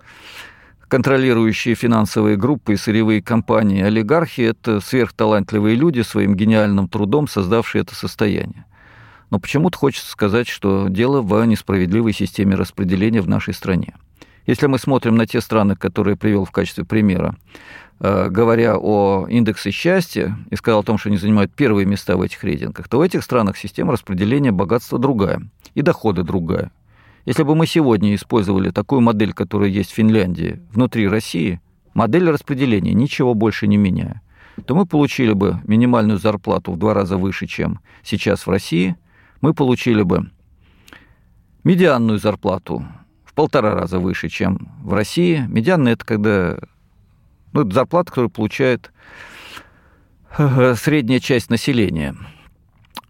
контролирующие 0.87 1.75
финансовые 1.75 2.37
группы 2.37 2.73
и 2.73 2.77
сырьевые 2.77 3.21
компании, 3.21 3.81
олигархи– 3.81 4.41
это 4.43 4.79
сверхталантливые 4.79 5.75
люди, 5.75 6.01
своим 6.01 6.35
гениальным 6.35 6.87
трудом 6.87 7.27
создавшие 7.27 7.81
это 7.81 7.95
состояние. 7.95 8.65
Но 9.29 9.39
почему-то 9.39 9.77
хочется 9.77 10.09
сказать, 10.09 10.47
что 10.47 10.87
дело 10.87 11.21
в 11.21 11.43
несправедливой 11.45 12.13
системе 12.13 12.55
распределения 12.55 13.21
в 13.21 13.27
нашей 13.27 13.53
стране. 13.53 13.95
Если 14.47 14.65
мы 14.67 14.79
смотрим 14.79 15.15
на 15.15 15.27
те 15.27 15.41
страны, 15.41 15.75
которые 15.75 16.15
привел 16.15 16.45
в 16.45 16.51
качестве 16.51 16.85
примера, 16.85 17.35
э, 17.99 18.29
говоря 18.29 18.77
о 18.77 19.27
индексе 19.29 19.71
счастья 19.71 20.37
и 20.49 20.55
сказал 20.55 20.79
о 20.79 20.83
том, 20.83 20.97
что 20.97 21.09
они 21.09 21.17
занимают 21.17 21.53
первые 21.53 21.85
места 21.85 22.15
в 22.15 22.21
этих 22.21 22.43
рейтингах, 22.45 22.87
то 22.87 22.99
в 22.99 23.01
этих 23.01 23.23
странах 23.23 23.57
система 23.57 23.91
распределения 23.91 24.53
богатства 24.53 24.97
другая 24.97 25.41
и 25.75 25.81
доходы 25.81 26.23
другая. 26.23 26.71
Если 27.25 27.43
бы 27.43 27.55
мы 27.55 27.67
сегодня 27.67 28.15
использовали 28.15 28.71
такую 28.71 29.01
модель, 29.01 29.33
которая 29.33 29.69
есть 29.69 29.91
в 29.91 29.95
Финляндии, 29.95 30.61
внутри 30.71 31.09
России, 31.09 31.59
модель 31.93 32.29
распределения, 32.29 32.93
ничего 32.93 33.33
больше 33.33 33.67
не 33.67 33.75
меняя, 33.75 34.21
то 34.65 34.75
мы 34.75 34.85
получили 34.85 35.33
бы 35.33 35.59
минимальную 35.65 36.19
зарплату 36.19 36.71
в 36.71 36.77
два 36.77 36.93
раза 36.93 37.17
выше, 37.17 37.47
чем 37.47 37.81
сейчас 38.01 38.47
в 38.47 38.49
России, 38.49 38.95
мы 39.41 39.53
получили 39.53 40.03
бы 40.03 40.31
медианную 41.65 42.17
зарплату 42.17 42.85
полтора 43.37 43.75
раза 43.75 43.99
выше, 43.99 44.29
чем 44.29 44.67
в 44.81 44.95
России. 44.95 45.45
Медианная– 45.47 45.93
это 45.93 46.03
когда 46.03 46.57
ну, 47.53 47.61
это 47.61 47.71
зарплата, 47.71 48.09
которую 48.09 48.31
получает 48.31 48.91
э, 50.39 50.73
средняя 50.73 51.19
часть 51.19 51.51
населения. 51.51 52.15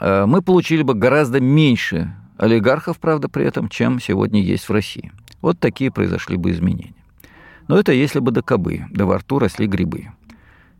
Э, 0.02 0.26
мы 0.26 0.42
получили 0.42 0.82
бы 0.82 0.96
гораздо 0.96 1.40
меньше 1.40 2.14
олигархов, 2.36 3.00
правда, 3.00 3.30
при 3.30 3.46
этом, 3.46 3.70
чем 3.70 4.02
сегодня 4.02 4.42
есть 4.42 4.68
в 4.68 4.74
России. 4.74 5.14
Вот 5.42 5.60
такие 5.60 5.92
произошли 5.92 6.36
бы 6.36 6.52
изменения. 6.52 6.94
Но 7.70 7.80
это 7.80 7.94
если 7.94 8.20
бы 8.20 8.32
до 8.32 8.42
кобы, 8.42 8.84
да 8.90 9.06
во 9.06 9.20
рту 9.20 9.40
росли 9.40 9.66
грибы. 9.66 10.10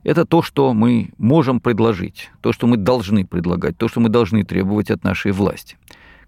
Это 0.04 0.26
то, 0.26 0.42
что 0.42 0.74
мы 0.74 1.12
можем 1.18 1.62
предложить, 1.62 2.32
то, 2.42 2.52
что 2.52 2.68
мы 2.68 2.76
должны 2.76 3.26
предлагать, 3.26 3.78
то, 3.78 3.88
что 3.88 4.02
мы 4.02 4.10
должны 4.10 4.44
требовать 4.44 4.92
от 4.92 5.06
нашей 5.06 5.32
власти. 5.32 5.78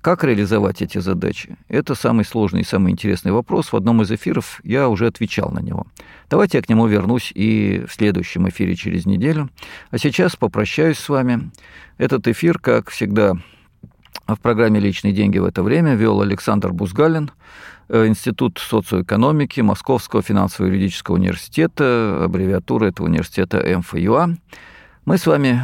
Как 0.01 0.23
реализовать 0.23 0.81
эти 0.81 0.97
задачи? 0.99 1.57
Это 1.67 1.93
самый 1.93 2.23
сложный 2.23 2.62
и 2.62 2.65
самый 2.65 2.93
интересный 2.93 3.33
вопрос. 3.33 3.73
В 3.73 3.75
одном 3.75 4.01
из 4.01 4.09
эфиров 4.12 4.62
я 4.63 4.88
уже 4.88 5.07
отвечал 5.07 5.51
на 5.51 5.59
него. 5.59 5.88
Давайте 6.29 6.57
я 6.57 6.62
к 6.62 6.69
нему 6.69 6.88
вернусь 6.88 7.33
и 7.35 7.83
в 7.85 7.93
следующем 7.93 8.47
эфире 8.47 8.75
через 8.75 9.05
неделю. 9.05 9.49
А 9.91 9.97
сейчас 9.97 10.38
попрощаюсь 10.38 10.97
с 10.97 11.09
вами. 11.09 11.51
Этот 11.97 12.29
эфир, 12.29 12.59
как 12.59 12.91
всегда, 12.91 13.33
в 14.25 14.38
программе 14.38 14.79
«Личные 14.79 15.12
деньги» 15.12 15.38
в 15.38 15.43
это 15.43 15.63
время 15.63 15.95
вел 15.95 16.21
Александр 16.21 16.71
Бузгалин, 16.71 17.31
э, 17.89 18.07
Институт 18.07 18.57
социоэкономики 18.57 19.59
Московского 19.59 20.21
финансово-юридического 20.21 21.15
университета, 21.15 22.23
аббревиатура 22.23 22.85
этого 22.85 23.07
университета 23.07 23.57
МФЮА. 23.79 24.38
Мы 25.03 25.17
с 25.17 25.25
вами 25.25 25.62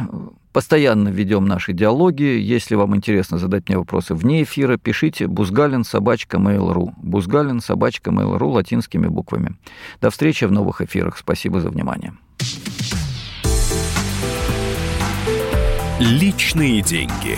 постоянно 0.56 1.10
ведем 1.10 1.44
наши 1.44 1.74
диалоги. 1.74 2.22
Если 2.22 2.76
вам 2.76 2.96
интересно 2.96 3.36
задать 3.36 3.68
мне 3.68 3.76
вопросы 3.76 4.14
вне 4.14 4.42
эфира, 4.42 4.78
пишите 4.78 5.26
бузгалин 5.26 5.84
собачка 5.84 6.38
mail.ru. 6.38 6.94
Бузгалин 6.96 7.60
собачка 7.60 8.10
mail.ru 8.10 8.52
латинскими 8.52 9.06
буквами. 9.06 9.56
До 10.00 10.08
встречи 10.08 10.46
в 10.46 10.52
новых 10.52 10.80
эфирах. 10.80 11.18
Спасибо 11.18 11.60
за 11.60 11.68
внимание. 11.68 12.14
Личные 16.00 16.80
деньги. 16.80 17.36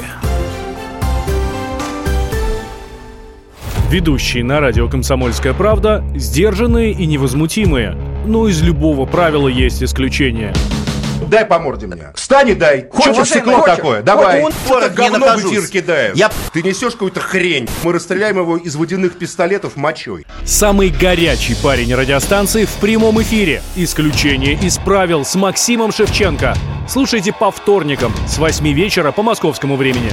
Ведущие 3.91 4.45
на 4.45 4.61
радио 4.61 4.89
«Комсомольская 4.89 5.55
правда» 5.55 6.05
сдержанные 6.15 6.93
и 6.93 7.05
невозмутимые. 7.05 7.97
Но 8.29 8.47
из 8.47 8.63
любого 8.63 9.07
правила 9.07 9.49
есть 9.49 9.83
исключение. 9.83 10.55
Дай 11.29 11.45
по 11.45 11.59
морде 11.59 11.87
мне. 11.87 12.11
Встань 12.15 12.49
и 12.49 12.55
дай. 12.55 12.89
Хочешь 12.91 13.29
стекло 13.29 13.59
хочешь? 13.59 13.77
такое? 13.77 14.03
Давай. 14.03 14.43
Он 14.43 14.53
это 14.69 14.89
говно 14.89 15.37
в 15.37 15.41
эфир 15.41 15.67
кидаешь. 15.67 16.17
Я... 16.17 16.31
Ты 16.53 16.63
несешь 16.63 16.95
какую-то 16.95 17.21
хрень. 17.21 17.69
Мы 17.83 17.93
расстреляем 17.93 18.39
его 18.39 18.57
из 18.57 18.77
водяных 18.77 19.19
пистолетов 19.19 19.77
мочой. 19.77 20.27
Самый 20.45 20.89
горячий 20.89 21.55
парень 21.63 21.95
радиостанции 21.95 22.65
в 22.65 22.73
прямом 22.81 23.21
эфире. 23.21 23.63
Исключение 23.77 24.55
из 24.55 24.79
правил 24.79 25.25
с 25.25 25.35
Максимом 25.35 25.93
Шевченко. 25.93 26.55
Слушайте 26.89 27.35
по 27.35 27.51
вторникам 27.51 28.15
с 28.27 28.39
8 28.39 28.67
вечера 28.73 29.13
по 29.13 29.23
московскому 29.23 29.77
времени. 29.77 30.13